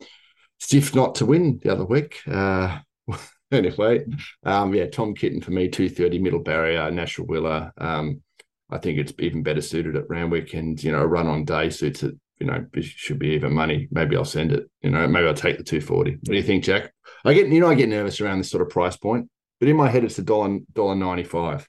stiff 0.58 0.94
not 0.94 1.16
to 1.16 1.26
win 1.26 1.60
the 1.62 1.72
other 1.72 1.84
week. 1.84 2.20
Uh, 2.26 2.78
anyway, 3.52 4.04
um, 4.44 4.74
yeah, 4.74 4.86
Tom 4.86 5.14
Kitten 5.14 5.40
for 5.40 5.50
me, 5.50 5.68
230 5.68 6.18
middle 6.18 6.40
barrier, 6.40 6.90
Nash 6.90 7.16
Rawiller. 7.18 7.70
Um, 7.76 8.22
I 8.70 8.78
think 8.78 8.98
it's 8.98 9.12
even 9.18 9.42
better 9.42 9.60
suited 9.60 9.96
at 9.96 10.08
Randwick, 10.08 10.54
and, 10.54 10.82
you 10.82 10.90
know, 10.90 11.02
a 11.02 11.06
run 11.06 11.26
on 11.26 11.44
day 11.44 11.70
suits 11.70 12.02
it, 12.02 12.14
you 12.38 12.46
know, 12.46 12.64
should 12.80 13.18
be 13.18 13.28
even 13.30 13.52
money. 13.52 13.88
Maybe 13.90 14.16
I'll 14.16 14.24
send 14.24 14.52
it, 14.52 14.68
you 14.80 14.90
know, 14.90 15.06
maybe 15.06 15.26
I'll 15.26 15.34
take 15.34 15.58
the 15.58 15.64
240. 15.64 16.12
What 16.12 16.24
do 16.24 16.34
you 16.34 16.42
think, 16.42 16.64
Jack? 16.64 16.92
I 17.24 17.34
get, 17.34 17.48
you 17.48 17.60
know, 17.60 17.68
I 17.68 17.74
get 17.74 17.88
nervous 17.88 18.20
around 18.20 18.38
this 18.38 18.50
sort 18.50 18.62
of 18.62 18.70
price 18.70 18.96
point, 18.96 19.28
but 19.64 19.70
in 19.70 19.78
my 19.78 19.88
head, 19.88 20.04
it's 20.04 20.18
a 20.18 20.22
dollar, 20.22 20.58
dollar 20.74 20.94
95. 20.94 21.66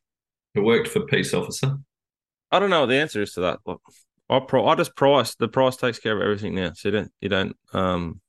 It 0.53 0.59
worked 0.59 0.89
for 0.89 1.05
Peace 1.05 1.33
Officer. 1.33 1.77
I 2.51 2.59
don't 2.59 2.69
know 2.69 2.81
what 2.81 2.87
the 2.87 2.95
answer 2.95 3.21
is 3.21 3.31
to 3.35 3.39
that. 3.39 3.59
Look, 3.65 3.81
I 4.29 4.41
pro- 4.41 4.67
I 4.67 4.75
just 4.75 4.97
price 4.97 5.35
the 5.35 5.47
price 5.47 5.77
takes 5.77 5.97
care 5.97 6.13
of 6.13 6.21
everything 6.21 6.55
now. 6.55 6.73
So 6.73 6.89
you 6.89 6.91
don't 6.91 7.11
you 7.21 7.29
don't 7.29 7.55
um 7.71 8.19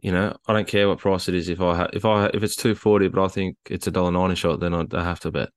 you 0.00 0.10
know 0.10 0.36
I 0.48 0.52
don't 0.54 0.66
care 0.66 0.88
what 0.88 0.98
price 0.98 1.28
it 1.28 1.36
is 1.36 1.48
if 1.48 1.60
I 1.60 1.76
ha- 1.76 1.90
if 1.92 2.04
I 2.04 2.30
if 2.34 2.42
it's 2.42 2.56
two 2.56 2.74
forty 2.74 3.06
but 3.06 3.24
I 3.24 3.28
think 3.28 3.56
it's 3.68 3.86
a 3.86 3.92
dollar 3.92 4.10
ninety 4.10 4.34
shot 4.34 4.58
then 4.58 4.74
I'd, 4.74 4.92
I 4.92 5.04
have 5.04 5.20
to 5.20 5.30
bet. 5.30 5.50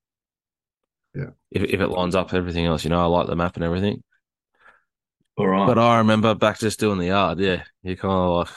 Yeah. 1.15 1.31
If 1.49 1.63
if 1.63 1.81
it 1.81 1.87
lines 1.87 2.13
up 2.13 2.35
everything 2.35 2.67
else, 2.67 2.83
you 2.83 2.91
know 2.91 3.01
I 3.01 3.05
like 3.05 3.25
the 3.25 3.35
map 3.35 3.55
and 3.55 3.63
everything. 3.63 4.03
All 5.37 5.47
right. 5.47 5.65
But 5.65 5.79
I 5.79 5.97
remember 5.97 6.35
back 6.35 6.59
just 6.59 6.79
doing 6.79 6.99
the 6.99 7.07
yard. 7.07 7.39
Yeah, 7.39 7.63
you 7.81 7.97
kind 7.97 8.13
of 8.13 8.47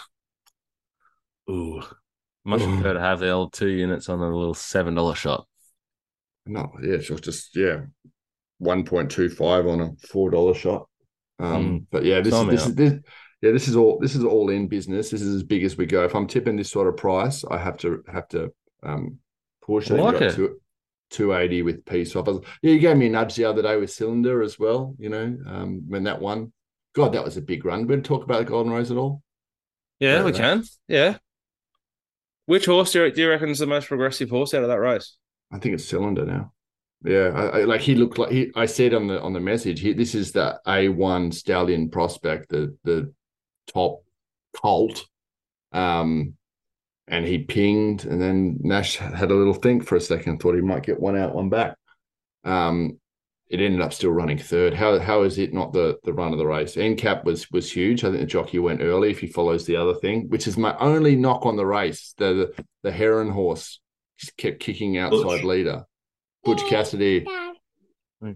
like, 1.49 1.55
ooh, 1.57 1.83
much 2.47 2.63
Ooh. 2.63 2.75
prefer 2.75 2.95
to 2.95 3.01
have 3.01 3.21
the 3.21 3.31
old 3.31 3.53
two 3.53 3.69
units 3.69 4.09
on 4.09 4.21
a 4.21 4.25
little 4.25 4.55
seven 4.55 4.95
dollar 4.95 5.15
shot. 5.15 5.47
No, 6.47 6.73
yeah, 6.83 6.95
it's 6.95 7.09
just, 7.09 7.57
yeah, 7.57 7.81
1.25 8.63 9.73
on 9.73 9.81
a 9.81 9.91
$4 10.07 10.55
shot. 10.57 10.89
Um, 11.39 11.87
but 11.91 12.05
yeah, 12.05 12.21
this 12.21 12.33
is, 12.33 12.39
Sign 12.39 12.47
me 12.47 12.53
this 12.55 12.67
is 12.67 12.75
this, 12.75 12.93
yeah, 13.43 13.51
this 13.51 13.69
is 13.69 13.77
all 13.77 13.99
this 13.99 14.15
is 14.15 14.25
all 14.25 14.49
in 14.49 14.69
business. 14.69 15.11
This 15.11 15.21
is 15.21 15.35
as 15.35 15.43
big 15.43 15.65
as 15.65 15.77
we 15.77 15.85
go. 15.85 16.05
If 16.05 16.15
I'm 16.15 16.27
tipping 16.27 16.57
this 16.57 16.71
sort 16.71 16.89
of 16.89 16.97
price, 16.97 17.45
I 17.45 17.59
have 17.59 17.77
to 17.79 18.03
have 18.11 18.27
to 18.29 18.55
um 18.83 19.19
push 19.63 19.91
I 19.91 19.95
it. 19.95 19.97
You 19.99 20.03
like 20.05 20.23
it. 20.23 20.35
two- 20.35 20.61
280 21.11 21.63
with 21.63 21.85
peace 21.85 22.17
offers. 22.17 22.41
Yeah, 22.63 22.73
you 22.73 22.79
gave 22.81 22.97
me 22.97 23.07
a 23.07 23.11
nudge 23.11 23.37
the 23.37 23.45
other 23.45 23.63
day 23.63 23.77
with 23.77 23.93
cylinder 23.93 24.43
as 24.43 24.59
well, 24.59 24.97
you 24.99 25.09
know, 25.09 25.37
um, 25.47 25.83
when 25.87 26.05
that 26.05 26.21
one. 26.21 26.53
God, 26.95 27.13
that 27.13 27.23
was 27.23 27.37
a 27.37 27.43
big 27.43 27.65
run. 27.65 27.87
We 27.87 28.01
talk 28.01 28.25
about 28.25 28.39
the 28.39 28.51
Golden 28.51 28.73
Rose 28.73 28.91
at 28.91 28.97
all? 28.97 29.23
Yeah, 30.01 30.25
we 30.25 30.33
that- 30.33 30.39
can. 30.41 30.65
Yeah. 30.89 31.19
Which 32.47 32.67
horse 32.67 32.93
do 32.93 33.05
you, 33.05 33.13
do 33.13 33.21
you 33.21 33.29
reckon 33.29 33.51
is 33.51 33.59
the 33.59 33.67
most 33.67 33.89
progressive 33.89 34.31
horse 34.31 34.55
out 34.55 34.63
of 34.63 34.69
that 34.69 34.81
race? 34.81 35.17
I 35.53 35.59
think 35.59 35.75
it's 35.75 35.85
cylinder 35.85 36.25
now. 36.25 36.53
Yeah, 37.05 37.31
I, 37.35 37.61
I, 37.61 37.65
like 37.65 37.83
he 37.83 37.95
looked 37.95 38.19
like 38.19 38.33
he. 38.33 38.51
I 38.57 38.67
said 38.67 38.95
on 38.95 39.07
the 39.07 39.21
on 39.21 39.33
the 39.33 39.41
message, 39.41 39.81
he, 39.81 39.93
this 39.93 40.15
is 40.15 40.33
the 40.33 40.61
A 40.67 40.89
one 40.89 41.31
stallion 41.31 41.91
prospect, 41.91 42.49
the 42.49 42.77
the 42.85 43.13
top 43.73 44.03
colt. 44.55 45.05
Um, 45.73 46.35
and 47.09 47.25
he 47.25 47.39
pinged, 47.39 48.05
and 48.05 48.21
then 48.21 48.59
Nash 48.63 48.97
had 48.97 49.31
a 49.31 49.35
little 49.35 49.55
think 49.55 49.85
for 49.85 49.97
a 49.97 50.01
second, 50.01 50.39
thought 50.39 50.57
he 50.57 50.61
might 50.61 50.83
get 50.83 50.99
one 50.99 51.17
out, 51.17 51.35
one 51.35 51.49
back. 51.49 51.77
Um, 52.43 52.99
it 53.49 53.61
ended 53.61 53.81
up 53.81 53.93
still 53.93 54.11
running 54.11 54.39
third. 54.39 54.75
How 54.75 54.99
how 54.99 55.23
is 55.23 55.39
it 55.39 55.55
not 55.55 55.73
the 55.73 55.99
the 56.05 56.13
run 56.13 56.33
of 56.33 56.39
the 56.39 56.47
race? 56.47 56.77
NCAP 56.77 57.25
was 57.25 57.51
was 57.51 57.71
huge. 57.71 58.03
I 58.03 58.09
think 58.09 58.21
the 58.21 58.27
jockey 58.27 58.59
went 58.59 58.83
early 58.83 59.11
if 59.11 59.21
he 59.21 59.27
follows 59.29 59.67
the 59.67 59.77
other 59.77 59.95
thing, 59.95 60.29
which 60.29 60.47
is 60.47 60.57
my 60.57 60.77
only 60.79 61.15
knock 61.15 61.47
on 61.47 61.57
the 61.57 61.67
race. 61.67 62.15
The 62.19 62.53
the, 62.57 62.65
the 62.83 62.91
Harron 62.91 63.31
horse 63.31 63.81
kept 64.37 64.61
kicking 64.61 64.99
outside 64.99 65.23
Butch. 65.23 65.45
leader. 65.45 65.85
Butch 66.45 66.65
Cassidy. 66.69 67.27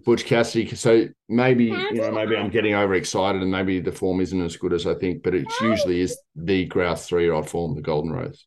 Butch 0.04 0.24
Cassidy. 0.24 0.74
So 0.76 1.08
maybe 1.28 1.64
you 1.64 1.94
know 1.94 2.12
maybe 2.12 2.36
I'm 2.36 2.50
getting 2.50 2.74
overexcited 2.74 3.42
and 3.42 3.50
maybe 3.50 3.80
the 3.80 3.92
form 3.92 4.20
isn't 4.20 4.40
as 4.40 4.56
good 4.56 4.72
as 4.72 4.86
I 4.86 4.94
think, 4.94 5.22
but 5.22 5.34
it 5.34 5.46
usually 5.60 6.00
is 6.00 6.16
the 6.36 6.66
Grouse 6.66 7.08
three 7.08 7.24
year 7.24 7.32
old 7.32 7.48
form, 7.48 7.74
the 7.74 7.82
Golden 7.82 8.12
Rose. 8.12 8.46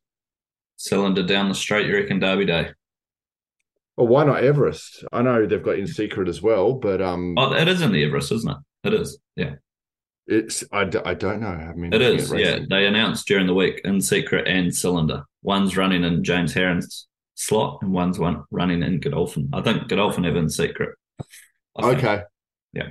Cylinder 0.77 1.23
down 1.23 1.49
the 1.49 1.55
straight, 1.55 1.87
you 1.87 1.95
reckon 1.95 2.19
Derby 2.19 2.45
Day? 2.45 2.71
Well, 3.97 4.07
why 4.07 4.23
not 4.23 4.43
Everest? 4.43 5.03
I 5.11 5.21
know 5.21 5.45
they've 5.45 5.61
got 5.61 5.77
in 5.77 5.87
secret 5.87 6.27
as 6.27 6.41
well, 6.41 6.73
but 6.73 7.01
um, 7.01 7.35
oh, 7.37 7.53
it 7.53 7.67
is 7.67 7.81
in 7.81 7.91
the 7.91 8.03
Everest, 8.03 8.31
isn't 8.31 8.49
it? 8.49 8.57
It 8.85 8.93
is, 8.93 9.19
yeah. 9.35 9.55
It's 10.25 10.63
I, 10.71 10.81
I 11.05 11.13
don't 11.13 11.41
know. 11.41 11.47
I 11.47 11.73
mean, 11.73 11.93
it 11.93 12.01
is, 12.01 12.31
yeah. 12.31 12.59
They 12.69 12.87
announced 12.87 13.27
during 13.27 13.45
the 13.45 13.53
week 13.53 13.81
in 13.83 14.01
secret 14.01 14.47
and 14.47 14.73
cylinder. 14.73 15.23
One's 15.41 15.75
running 15.77 16.03
in 16.03 16.23
James 16.23 16.53
Harron's 16.53 17.07
slot, 17.35 17.79
and 17.81 17.91
one's 17.91 18.17
one 18.17 18.43
running 18.49 18.83
in 18.83 18.99
Godolphin. 18.99 19.49
I 19.53 19.61
think 19.61 19.87
Godolphin 19.89 20.23
have 20.23 20.37
in 20.37 20.49
secret. 20.49 20.97
Okay. 21.81 22.21
Yeah. 22.71 22.89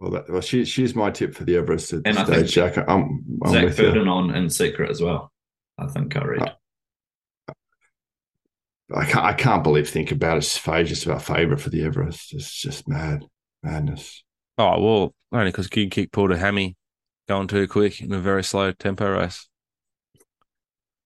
Well, 0.00 0.10
that, 0.12 0.30
well, 0.30 0.40
she, 0.40 0.64
she's 0.64 0.94
my 0.94 1.10
tip 1.10 1.34
for 1.34 1.44
the 1.44 1.56
Everest 1.56 1.92
at 1.92 2.02
and 2.04 2.18
I 2.18 2.24
think 2.24 2.48
Jack. 2.48 2.76
I'm, 2.76 3.24
I'm 3.44 3.52
Zach 3.52 3.72
Ferdinand 3.74 4.34
in 4.34 4.50
secret 4.50 4.90
as 4.90 5.00
well. 5.00 5.32
I 5.78 5.86
think 5.86 6.16
I 6.16 6.24
read. 6.24 6.54
I 8.94 9.04
can't, 9.04 9.24
I 9.24 9.32
can't 9.32 9.64
believe 9.64 9.88
think 9.88 10.12
about 10.12 10.38
it. 10.38 10.40
just 10.40 11.06
about 11.06 11.22
favourite 11.22 11.60
for 11.60 11.70
the 11.70 11.84
Everest. 11.84 12.32
It's 12.34 12.52
just 12.52 12.88
mad, 12.88 13.24
madness. 13.62 14.22
Oh 14.58 14.80
well, 14.80 15.14
only 15.32 15.50
because 15.50 15.66
Kid 15.66 15.90
Kick 15.90 16.12
pulled 16.12 16.30
a 16.30 16.36
hammy 16.36 16.76
going 17.28 17.48
too 17.48 17.66
quick 17.66 18.00
in 18.00 18.12
a 18.12 18.20
very 18.20 18.44
slow 18.44 18.72
tempo 18.72 19.18
race. 19.18 19.48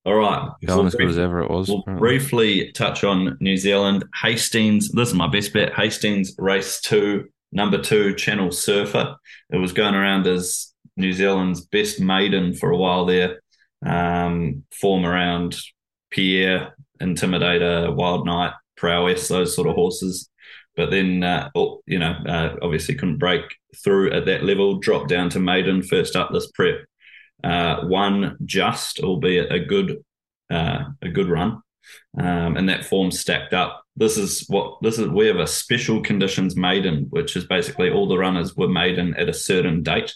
All 0.05 0.14
right, 0.14 0.51
going 0.64 0.87
as 0.87 0.95
good 0.95 1.09
as 1.09 1.19
ever 1.19 1.43
it 1.43 1.51
was. 1.51 1.69
We'll 1.69 1.83
briefly 1.99 2.73
touch 2.73 3.05
on 3.05 3.37
New 3.40 3.57
Zealand 3.57 4.05
Hastings. 4.23 4.90
This 4.90 5.09
is 5.09 5.14
my 5.14 5.29
best 5.29 5.53
bet. 5.53 5.75
Hastings 5.75 6.35
race 6.38 6.81
two, 6.81 7.29
number 7.53 7.81
two, 7.81 8.14
Channel 8.14 8.51
Surfer. 8.51 9.16
It 9.51 9.59
was 9.59 9.73
going 9.73 9.95
around 9.95 10.27
as 10.27 10.73
New 10.97 11.12
Zealand's 11.12 11.62
best 11.62 12.01
maiden 12.01 12.55
for 12.55 12.71
a 12.71 12.77
while 12.77 13.05
there. 13.07 13.40
Um, 13.85 14.64
form 14.73 15.07
around 15.07 15.57
Pierre 16.11 16.75
Intimidator, 17.01 17.95
Wild 17.95 18.27
Knight, 18.27 18.53
Prowess, 18.77 19.29
those 19.29 19.55
sort 19.55 19.69
of 19.69 19.75
horses. 19.75 20.29
But 20.77 20.91
then, 20.91 21.23
uh, 21.23 21.51
oh, 21.55 21.83
you 21.87 21.99
know, 21.99 22.15
uh, 22.27 22.57
obviously 22.63 22.95
couldn't 22.95 23.19
break 23.19 23.43
through 23.83 24.13
at 24.13 24.27
that 24.27 24.45
level. 24.45 24.79
Dropped 24.79 25.09
down 25.09 25.29
to 25.31 25.41
maiden 25.41 25.83
first 25.83 26.17
up 26.17 26.31
this 26.33 26.51
prep. 26.53 26.77
Uh, 27.43 27.87
one 27.87 28.37
just, 28.45 29.01
albeit 29.01 29.51
a 29.53 29.59
good, 29.59 29.99
uh, 30.51 30.85
a 31.03 31.09
good 31.09 31.29
run, 31.29 31.61
um, 32.19 32.57
and 32.57 32.69
that 32.69 32.85
form 32.85 33.11
stacked 33.11 33.53
up. 33.53 33.83
This 33.97 34.17
is 34.17 34.45
what 34.49 34.79
this 34.83 34.99
is. 34.99 35.09
We 35.09 35.27
have 35.27 35.37
a 35.37 35.47
special 35.47 36.03
conditions 36.03 36.57
maiden, 36.57 37.07
which 37.11 37.37
is 37.37 37.47
basically 37.47 37.91
all 37.91 38.09
the 38.09 38.19
runners 38.19 38.57
were 38.57 38.69
maiden 38.69 39.15
at 39.17 39.29
a 39.29 39.35
certain 39.35 39.83
date, 39.83 40.15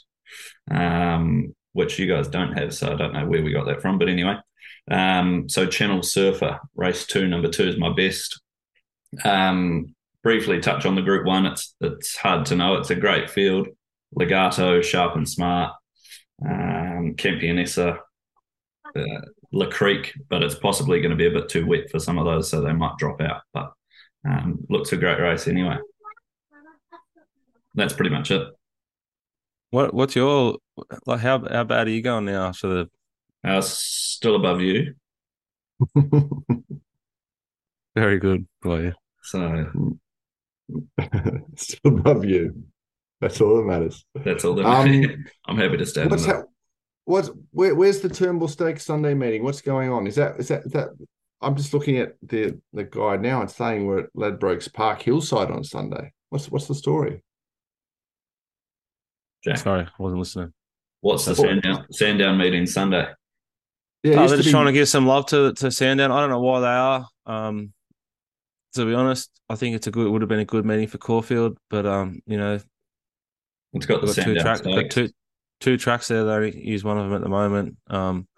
um, 0.71 1.55
which 1.73 1.99
you 1.99 2.07
guys 2.07 2.29
don't 2.29 2.57
have. 2.57 2.73
So 2.75 2.93
I 2.93 2.97
don't 2.97 3.13
know 3.13 3.27
where 3.27 3.43
we 3.43 3.53
got 3.53 3.67
that 3.67 3.83
from, 3.83 3.99
but 3.99 4.09
anyway, 4.09 4.37
um, 4.91 5.49
so 5.49 5.67
Channel 5.67 6.03
Surfer, 6.03 6.61
race 6.75 7.07
two, 7.07 7.27
number 7.27 7.49
two 7.49 7.69
is 7.69 7.79
my 7.79 7.93
best. 7.93 8.41
Um, 9.25 9.95
briefly 10.23 10.61
touch 10.61 10.87
on 10.87 10.95
the 10.95 11.03
group 11.03 11.27
one. 11.27 11.47
It's 11.47 11.75
it's 11.81 12.17
hard 12.17 12.47
to 12.47 12.57
know. 12.57 12.75
It's 12.77 12.91
a 12.91 12.97
great 12.97 13.31
field. 13.31 13.69
Legato, 14.13 14.83
sharp 14.83 15.17
and 15.17 15.29
smart. 15.29 15.73
Um, 16.45 17.15
Campionessa, 17.17 17.99
uh, 18.97 19.21
La 19.53 19.71
Creek, 19.71 20.13
but 20.29 20.43
it's 20.43 20.55
possibly 20.55 21.01
going 21.01 21.11
to 21.11 21.17
be 21.17 21.27
a 21.27 21.31
bit 21.31 21.49
too 21.49 21.67
wet 21.67 21.91
for 21.91 21.99
some 21.99 22.19
of 22.19 22.25
those, 22.25 22.51
so 22.51 22.61
they 22.61 22.73
might 22.73 22.99
drop 22.99 23.21
out. 23.21 23.43
But 23.53 23.73
um, 24.29 24.59
looks 24.69 24.93
a 24.93 24.97
great 24.97 25.21
race 25.21 25.49
anyway. 25.49 25.77
That's 27.75 27.93
pretty 27.93 28.11
much 28.11 28.31
it. 28.31 28.49
What 29.71 29.93
What's 29.95 30.15
your 30.15 30.59
like? 31.07 31.21
How 31.21 31.47
how 31.49 31.65
bad 31.65 31.89
are 31.89 31.91
you 31.91 32.03
going 32.03 32.27
now 32.27 32.47
after 32.47 32.69
the 32.69 32.91
uh, 33.45 33.61
still 33.61 34.37
above 34.37 34.61
you. 34.61 34.95
Very 37.95 38.19
good 38.19 38.47
boy. 38.63 38.93
So 39.23 39.67
still 41.57 41.99
above 41.99 42.25
you. 42.25 42.65
That's 43.21 43.41
all 43.41 43.57
that 43.57 43.65
matters. 43.65 44.05
That's 44.15 44.45
all 44.45 44.55
that 44.57 44.65
matters. 44.65 45.07
Um, 45.07 45.25
I'm 45.47 45.57
happy 45.57 45.77
to 45.77 45.87
stand. 45.87 46.11
What's, 46.11 46.27
ha- 46.27 46.43
what's 47.05 47.31
where, 47.53 47.75
where's 47.75 48.01
the 48.01 48.09
Turnbull 48.09 48.49
Stakes 48.49 48.85
Sunday 48.85 49.15
meeting? 49.15 49.45
What's 49.45 49.61
going 49.61 49.91
on? 49.91 50.07
Is 50.07 50.17
that 50.17 50.39
is 50.39 50.49
that 50.49 50.65
is 50.65 50.73
that? 50.73 50.89
I'm 51.41 51.57
just 51.57 51.75
looking 51.75 51.99
at 51.99 52.15
the 52.23 52.59
the 52.73 52.85
guide 52.85 53.21
now 53.21 53.41
and 53.41 53.51
saying 53.51 53.87
we're 53.87 54.01
at 54.01 54.15
Ladbrokes 54.15 54.73
Park 54.73 55.03
Hillside 55.03 55.51
on 55.51 55.63
Sunday. 55.63 56.13
What's 56.31 56.51
what's 56.51 56.67
the 56.67 56.75
story? 56.75 57.23
Jack. 59.45 59.59
Sorry, 59.59 59.83
I 59.83 60.03
wasn't 60.03 60.21
listening. 60.21 60.53
What's 61.01 61.27
the 61.27 61.35
Sandown, 61.35 61.87
Sandown 61.93 62.39
meeting 62.39 62.65
Sunday? 62.65 63.07
Yeah, 64.05 64.21
oh, 64.21 64.29
they're 64.29 64.37
just 64.37 64.49
be... 64.49 64.53
trying 64.53 64.67
to 64.67 64.73
give 64.73 64.89
some 64.89 65.07
love 65.07 65.27
to 65.27 65.55
to 65.55 65.71
Sandown. 65.71 66.13
I 66.13 66.21
don't 66.21 66.29
know 66.29 66.41
why 66.41 66.61
they 66.61 66.67
are. 66.67 67.09
Um, 67.25 67.73
to 68.75 68.85
be 68.85 68.93
honest, 68.93 69.31
I 69.49 69.55
think 69.55 69.75
it's 69.75 69.87
a 69.87 69.91
good. 69.91 70.07
It 70.07 70.11
would 70.11 70.21
have 70.21 70.29
been 70.29 70.41
a 70.41 70.45
good 70.45 70.67
meeting 70.67 70.89
for 70.89 70.99
Caulfield, 70.99 71.57
but 71.71 71.87
um, 71.87 72.21
you 72.27 72.37
know, 72.37 72.61
it's 73.73 73.87
got 73.87 74.03
the 74.03 74.09
got 74.09 74.17
two 74.17 74.35
tracks. 74.35 74.61
Got 74.61 74.91
two 74.91 75.09
two 75.61 75.79
tracks 75.79 76.09
there. 76.09 76.25
They 76.25 76.53
use 76.53 76.85
one 76.85 76.99
of 76.99 77.05
them 77.05 77.15
at 77.15 77.23
the 77.23 77.31
moment. 77.31 77.79
Um, 77.89 78.29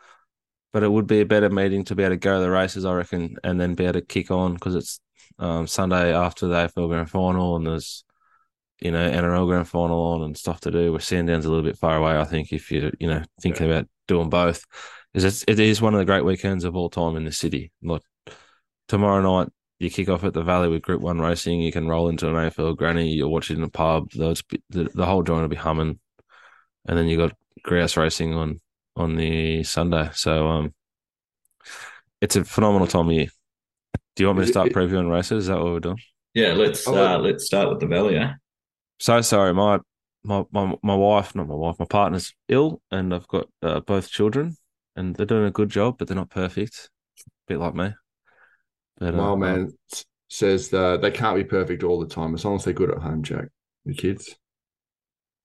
but 0.72 0.84
it 0.84 0.92
would 0.92 1.08
be 1.08 1.20
a 1.20 1.26
better 1.26 1.50
meeting 1.50 1.84
to 1.86 1.96
be 1.96 2.04
able 2.04 2.14
to 2.14 2.18
go 2.18 2.36
to 2.36 2.44
the 2.44 2.50
races, 2.50 2.84
I 2.84 2.92
reckon, 2.92 3.36
and 3.42 3.60
then 3.60 3.74
be 3.74 3.84
able 3.84 3.94
to 3.94 4.02
kick 4.02 4.30
on 4.30 4.54
because 4.54 4.76
it's 4.76 5.00
um, 5.40 5.66
Sunday 5.66 6.14
after 6.14 6.46
the 6.46 6.54
AFL 6.54 6.88
Grand 6.88 7.10
Final, 7.10 7.56
and 7.56 7.66
there's 7.66 8.04
you 8.78 8.92
know 8.92 9.10
NRL 9.10 9.48
Grand 9.48 9.68
Final 9.68 9.98
on 9.98 10.22
and 10.22 10.38
stuff 10.38 10.60
to 10.60 10.70
do. 10.70 10.92
Where 10.92 11.00
Sandown's 11.00 11.44
a 11.44 11.48
little 11.48 11.64
bit 11.64 11.76
far 11.78 11.96
away, 11.96 12.16
I 12.16 12.24
think, 12.24 12.52
if 12.52 12.70
you 12.70 12.92
you 13.00 13.08
know 13.08 13.24
thinking 13.40 13.66
yeah. 13.66 13.72
about 13.78 13.88
doing 14.06 14.30
both 14.30 14.58
is 14.58 15.05
it's, 15.24 15.44
it 15.48 15.58
is 15.58 15.80
one 15.80 15.94
of 15.94 15.98
the 15.98 16.04
great 16.04 16.24
weekends 16.24 16.64
of 16.64 16.76
all 16.76 16.90
time 16.90 17.16
in 17.16 17.24
the 17.24 17.32
city. 17.32 17.72
Like 17.82 18.02
tomorrow 18.86 19.22
night, 19.22 19.50
you 19.78 19.90
kick 19.90 20.08
off 20.08 20.24
at 20.24 20.34
the 20.34 20.42
Valley 20.42 20.68
with 20.68 20.82
Group 20.82 21.00
One 21.00 21.20
racing. 21.20 21.60
You 21.60 21.72
can 21.72 21.88
roll 21.88 22.08
into 22.08 22.28
an 22.28 22.34
AFL 22.34 22.76
granny. 22.76 23.10
You'll 23.10 23.32
watch 23.32 23.50
it 23.50 23.56
in 23.56 23.62
a 23.62 23.68
pub. 23.68 24.10
The, 24.10 24.42
the 24.70 25.06
whole 25.06 25.22
joint 25.22 25.42
will 25.42 25.48
be 25.48 25.56
humming, 25.56 25.98
and 26.86 26.98
then 26.98 27.06
you 27.06 27.16
got 27.16 27.32
grouse 27.62 27.96
racing 27.96 28.34
on 28.34 28.60
on 28.94 29.16
the 29.16 29.62
Sunday. 29.64 30.10
So 30.14 30.48
um, 30.48 30.74
it's 32.20 32.36
a 32.36 32.44
phenomenal 32.44 32.86
time 32.86 33.08
of 33.08 33.12
year. 33.12 33.28
Do 34.16 34.22
you 34.22 34.26
want 34.28 34.38
me 34.38 34.44
to 34.46 34.50
start 34.50 34.72
previewing 34.72 35.10
races? 35.10 35.44
Is 35.44 35.46
that 35.48 35.58
what 35.58 35.72
we're 35.72 35.80
doing? 35.80 36.00
Yeah, 36.32 36.52
let's 36.52 36.86
uh, 36.86 37.18
let's 37.18 37.44
start 37.44 37.68
with 37.68 37.80
the 37.80 37.86
Valley. 37.86 38.16
Eh? 38.16 38.32
So 38.98 39.20
sorry, 39.20 39.52
my 39.52 39.78
my 40.24 40.44
my 40.52 40.74
my 40.82 40.94
wife, 40.94 41.34
not 41.34 41.48
my 41.48 41.54
wife, 41.54 41.76
my 41.78 41.86
partner's 41.86 42.34
ill, 42.48 42.80
and 42.90 43.14
I've 43.14 43.28
got 43.28 43.46
uh, 43.62 43.80
both 43.80 44.10
children 44.10 44.56
and 44.96 45.14
they're 45.14 45.26
doing 45.26 45.46
a 45.46 45.50
good 45.50 45.70
job, 45.70 45.96
but 45.98 46.08
they're 46.08 46.16
not 46.16 46.30
perfect. 46.30 46.90
A 47.20 47.30
bit 47.46 47.58
like 47.58 47.74
me. 47.74 47.94
But, 48.98 49.14
uh, 49.14 49.18
well, 49.18 49.36
man 49.36 49.72
says 50.28 50.70
that 50.70 51.02
they 51.02 51.10
can't 51.10 51.36
be 51.36 51.44
perfect 51.44 51.82
all 51.82 52.00
the 52.00 52.08
time 52.08 52.34
as 52.34 52.44
long 52.44 52.56
as 52.56 52.64
they're 52.64 52.74
good 52.74 52.90
at 52.90 52.98
home, 52.98 53.22
Jack. 53.22 53.48
The 53.84 53.94
kids. 53.94 54.34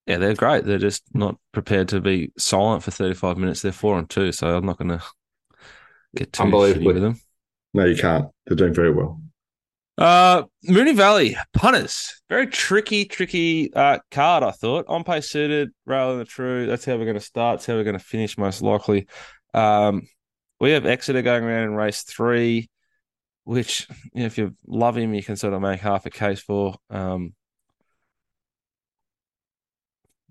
Yeah, 0.07 0.17
they're 0.17 0.33
great. 0.33 0.65
They're 0.65 0.79
just 0.79 1.03
not 1.13 1.37
prepared 1.51 1.89
to 1.89 2.01
be 2.01 2.31
silent 2.37 2.83
for 2.83 2.91
35 2.91 3.37
minutes. 3.37 3.61
They're 3.61 3.71
four 3.71 3.99
and 3.99 4.09
two, 4.09 4.31
so 4.31 4.57
I'm 4.57 4.65
not 4.65 4.77
going 4.77 4.89
to 4.89 5.03
get 6.15 6.33
too 6.33 6.43
shitty 6.43 6.85
with 6.85 7.01
them. 7.01 7.19
No, 7.73 7.85
you 7.85 7.95
can't. 7.95 8.27
They're 8.45 8.57
doing 8.57 8.73
very 8.73 8.91
well. 8.91 9.21
Uh, 9.97 10.43
Moonee 10.67 10.95
Valley 10.95 11.37
punters, 11.53 12.21
very 12.27 12.47
tricky, 12.47 13.05
tricky 13.05 13.71
uh, 13.73 13.99
card. 14.09 14.41
I 14.41 14.51
thought 14.51 14.85
on 14.87 15.03
pace 15.03 15.29
suited, 15.29 15.69
rail 15.85 16.13
in 16.13 16.19
the 16.19 16.25
true. 16.25 16.65
That's 16.65 16.85
how 16.85 16.97
we're 16.97 17.05
going 17.05 17.15
to 17.15 17.19
start. 17.19 17.59
That's 17.59 17.67
how 17.67 17.75
we're 17.75 17.83
going 17.83 17.97
to 17.97 18.03
finish, 18.03 18.37
most 18.37 18.61
likely. 18.61 19.07
Um, 19.53 20.07
we 20.59 20.71
have 20.71 20.85
Exeter 20.85 21.21
going 21.21 21.43
around 21.43 21.63
in 21.63 21.73
race 21.73 22.03
three, 22.03 22.69
which 23.43 23.87
you 24.13 24.21
know, 24.21 24.25
if 24.25 24.37
you 24.37 24.55
love 24.65 24.97
him, 24.97 25.13
you 25.13 25.23
can 25.23 25.35
sort 25.35 25.53
of 25.53 25.61
make 25.61 25.79
half 25.79 26.05
a 26.05 26.09
case 26.09 26.39
for. 26.41 26.75
Um, 26.89 27.33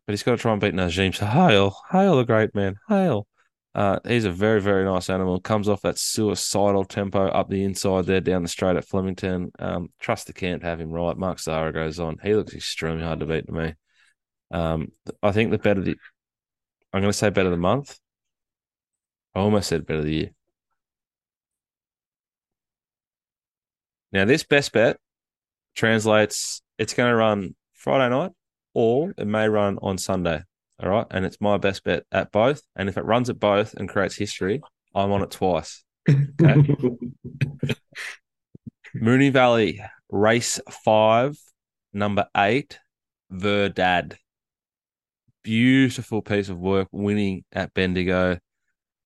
but 0.07 0.13
he's 0.13 0.23
got 0.23 0.33
to 0.33 0.37
try 0.39 0.53
and 0.53 0.61
beat 0.61 0.75
Najim. 0.75 1.15
So 1.15 1.27
hail, 1.27 1.77
hail 1.91 2.17
the 2.17 2.25
great 2.25 2.55
man, 2.55 2.77
hail. 2.89 3.27
Uh, 3.73 4.01
he's 4.05 4.25
a 4.25 4.33
very, 4.33 4.61
very 4.61 4.85
nice 4.85 5.09
animal. 5.09 5.41
Comes 5.41 5.69
off 5.69 5.83
that 5.83 5.99
suicidal 5.99 6.85
tempo 6.85 7.29
up 7.29 7.49
the 7.49 7.63
inside 7.63 8.07
there, 8.07 8.21
down 8.21 8.43
the 8.43 8.49
straight 8.49 8.77
at 8.77 8.85
Flemington. 8.85 9.53
Um, 9.59 9.91
trust 10.01 10.27
the 10.27 10.33
camp 10.33 10.65
have 10.65 10.81
him 10.81 10.91
right. 10.91 11.17
Mark 11.17 11.39
Zahra 11.39 11.73
goes 11.73 12.01
on. 12.01 12.17
He 12.23 12.35
looks 12.35 12.55
extremely 12.55 13.05
hard 13.05 13.21
to 13.21 13.27
beat 13.27 13.47
to 13.47 13.53
me. 13.53 13.75
Um, 14.51 14.89
I 15.23 15.31
think 15.31 15.53
the 15.53 15.59
better 15.59 15.81
the, 15.81 15.97
I'm 16.93 17.01
going 17.01 17.13
to 17.13 17.17
say 17.17 17.31
better 17.31 17.51
the 17.51 17.57
month. 17.57 17.97
Oh, 19.35 19.41
I 19.41 19.45
almost 19.45 19.69
said 19.69 19.87
better 19.87 20.03
the 20.03 20.13
year. 20.13 20.31
Now, 24.13 24.25
this 24.25 24.45
best 24.45 24.73
bet 24.73 24.97
translates 25.77 26.63
it's 26.79 26.95
going 26.95 27.11
to 27.11 27.17
run 27.17 27.55
Friday 27.75 28.09
night 28.15 28.33
or 28.75 29.15
it 29.17 29.27
may 29.27 29.49
run 29.49 29.79
on 29.83 29.99
Sunday. 29.99 30.43
All 30.83 30.89
right. 30.89 31.07
And 31.11 31.25
it's 31.25 31.41
my 31.41 31.59
best 31.59 31.85
bet 31.85 32.05
at 32.11 32.33
both. 32.33 32.63
And 32.75 32.89
if 32.89 32.97
it 32.97 33.05
runs 33.05 33.31
at 33.31 33.39
both 33.39 33.75
and 33.75 33.89
creates 33.89 34.17
history, 34.17 34.63
I'm 34.95 35.13
on 35.13 35.23
it 35.23 35.31
twice. 35.31 35.85
Okay. 36.09 36.17
Moonee 38.97 39.33
Valley, 39.33 39.81
race 40.11 40.61
five, 40.85 41.39
number 41.93 42.27
eight, 42.37 42.81
Verdad. 43.31 44.19
Beautiful 45.45 46.23
piece 46.23 46.49
of 46.49 46.59
work 46.59 46.89
winning 46.91 47.45
at 47.53 47.73
Bendigo. 47.73 48.39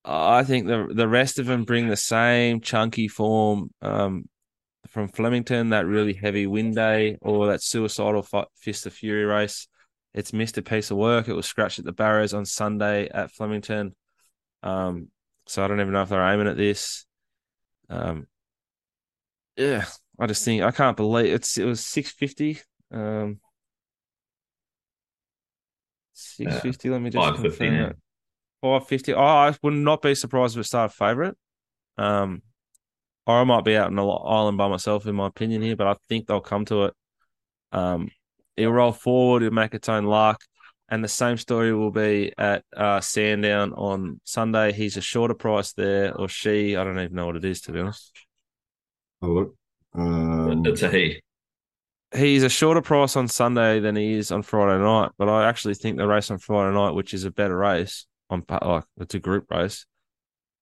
I 0.04 0.44
think 0.44 0.66
the 0.66 0.88
the 0.92 1.08
rest 1.08 1.38
of 1.38 1.46
them 1.46 1.64
bring 1.64 1.88
the 1.88 1.96
same 1.96 2.60
chunky 2.60 3.08
form 3.08 3.70
um, 3.80 4.28
from 4.88 5.08
Flemington, 5.08 5.70
that 5.70 5.86
really 5.86 6.12
heavy 6.12 6.46
wind 6.46 6.74
day, 6.74 7.16
or 7.22 7.46
that 7.46 7.62
suicidal 7.62 8.26
Fist 8.56 8.86
of 8.86 8.92
Fury 8.92 9.24
race. 9.24 9.66
It's 10.12 10.32
missed 10.32 10.58
a 10.58 10.62
piece 10.62 10.90
of 10.90 10.96
work. 10.96 11.26
It 11.26 11.32
was 11.32 11.46
scratched 11.46 11.78
at 11.78 11.84
the 11.84 11.92
barrows 11.92 12.34
on 12.34 12.44
Sunday 12.44 13.08
at 13.08 13.32
Flemington. 13.32 13.94
Um, 14.62 15.08
so 15.46 15.64
I 15.64 15.68
don't 15.68 15.80
even 15.80 15.92
know 15.92 16.02
if 16.02 16.08
they're 16.08 16.32
aiming 16.32 16.48
at 16.48 16.56
this. 16.56 17.06
Um, 17.88 18.26
yeah, 19.56 19.86
I 20.18 20.26
just 20.26 20.44
think 20.44 20.62
I 20.62 20.70
can't 20.70 20.96
believe 20.96 21.32
it's 21.32 21.58
it 21.58 21.64
was 21.64 21.84
six 21.84 22.10
fifty. 22.10 22.60
Um, 22.92 23.40
six 26.12 26.60
fifty. 26.60 26.88
Uh, 26.88 26.92
let 26.92 27.02
me 27.02 27.10
just 27.10 27.34
confirm 27.34 27.78
that. 27.78 27.96
Five 28.64 28.88
fifty. 28.88 29.12
Oh, 29.12 29.20
I 29.20 29.54
would 29.62 29.74
not 29.74 30.00
be 30.00 30.14
surprised 30.14 30.56
if 30.56 30.62
it 30.62 30.64
started 30.64 30.94
favourite. 30.94 31.34
Um, 31.98 32.40
or 33.26 33.40
I 33.40 33.44
might 33.44 33.62
be 33.62 33.76
out 33.76 33.88
on 33.88 33.94
the 33.94 34.06
island 34.06 34.56
by 34.56 34.68
myself, 34.68 35.06
in 35.06 35.14
my 35.14 35.26
opinion 35.26 35.60
here, 35.60 35.76
but 35.76 35.86
I 35.86 35.96
think 36.08 36.26
they'll 36.26 36.40
come 36.40 36.64
to 36.66 36.84
it. 36.84 36.94
Um, 37.72 38.08
it'll 38.56 38.72
roll 38.72 38.92
forward, 38.92 39.42
it'll 39.42 39.54
make 39.54 39.74
its 39.74 39.90
own 39.90 40.06
luck. 40.06 40.40
And 40.88 41.04
the 41.04 41.08
same 41.08 41.36
story 41.36 41.74
will 41.74 41.90
be 41.90 42.32
at 42.38 42.64
uh, 42.74 43.02
Sandown 43.02 43.74
on 43.74 44.18
Sunday. 44.24 44.72
He's 44.72 44.96
a 44.96 45.02
shorter 45.02 45.34
price 45.34 45.74
there, 45.74 46.16
or 46.16 46.26
she. 46.26 46.74
I 46.74 46.84
don't 46.84 46.98
even 46.98 47.14
know 47.14 47.26
what 47.26 47.36
it 47.36 47.44
is, 47.44 47.60
to 47.62 47.72
be 47.72 47.80
honest. 47.80 48.12
Oh, 49.20 49.26
look. 49.26 49.54
Um... 49.92 50.64
It's 50.64 50.80
a 50.80 50.88
he. 50.88 51.20
He's 52.16 52.42
a 52.42 52.48
shorter 52.48 52.80
price 52.80 53.14
on 53.14 53.28
Sunday 53.28 53.80
than 53.80 53.94
he 53.94 54.14
is 54.14 54.32
on 54.32 54.40
Friday 54.40 54.82
night, 54.82 55.10
but 55.18 55.28
I 55.28 55.50
actually 55.50 55.74
think 55.74 55.98
the 55.98 56.06
race 56.06 56.30
on 56.30 56.38
Friday 56.38 56.74
night, 56.74 56.92
which 56.92 57.12
is 57.12 57.24
a 57.24 57.30
better 57.30 57.58
race 57.58 58.06
on 58.30 58.44
like 58.62 58.84
it's 58.98 59.14
a 59.14 59.18
group 59.18 59.50
race, 59.50 59.86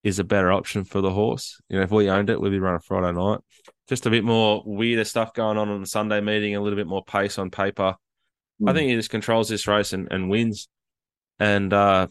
is 0.05 0.19
a 0.19 0.25
better 0.25 0.53
option 0.53 0.85
for 0.85 1.01
the 1.01 1.11
horse. 1.11 1.61
You 1.69 1.77
know, 1.77 1.83
if 1.83 1.91
we 1.91 2.11
owned 2.11 2.31
it, 2.31 2.41
we'd 2.41 2.51
be 2.51 2.59
running 2.59 2.81
Friday 2.81 3.17
night. 3.17 3.41
Just 3.89 4.07
a 4.07 4.11
bit 4.11 4.25
more 4.25 4.63
weirder 4.65 5.05
stuff 5.05 5.35
going 5.35 5.59
on 5.59 5.69
on 5.69 5.81
the 5.81 5.87
Sunday 5.87 6.21
meeting, 6.21 6.57
a 6.57 6.61
little 6.61 6.77
bit 6.77 6.87
more 6.87 7.05
pace 7.05 7.39
on 7.39 7.51
paper. 7.51 7.95
Mm. 8.61 8.69
I 8.69 8.73
hmm. 8.73 8.77
think 8.77 8.91
he 8.91 8.97
just 8.97 9.11
controls 9.11 9.49
this 9.49 9.67
race 9.67 9.93
and, 9.93 10.09
and 10.11 10.31
wins. 10.31 10.69
And 11.39 11.73
uh 11.73 12.09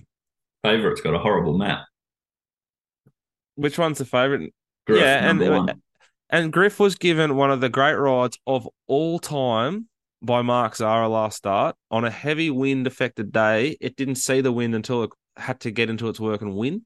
favorite's 0.64 1.02
got 1.02 1.16
a 1.16 1.20
horrible 1.20 1.58
map. 1.58 1.86
Which 3.56 3.78
one's 3.78 3.98
the 3.98 4.06
favorite? 4.06 4.54
Griff, 4.88 5.02
yeah, 5.02 5.30
and 5.30 5.40
one. 5.40 5.82
and 6.30 6.52
Griff 6.52 6.80
was 6.80 6.96
given 6.96 7.36
one 7.36 7.52
of 7.52 7.62
the 7.62 7.70
great 7.70 7.94
rides 7.94 8.40
of 8.48 8.68
all 8.88 9.20
time 9.20 9.88
by 10.22 10.42
Mark 10.42 10.76
Zahra 10.76 11.08
last 11.08 11.38
start 11.38 11.76
on 11.90 12.06
a 12.06 12.10
heavy 12.10 12.50
wind 12.50 12.88
affected 12.88 13.32
day. 13.32 13.78
It 13.82 13.96
didn't 13.96 14.16
see 14.16 14.42
the 14.42 14.52
wind 14.52 14.74
until 14.76 15.04
it 15.04 15.12
had 15.38 15.60
to 15.62 15.72
get 15.72 15.90
into 15.90 16.10
its 16.10 16.20
work 16.20 16.42
and 16.42 16.56
win 16.56 16.86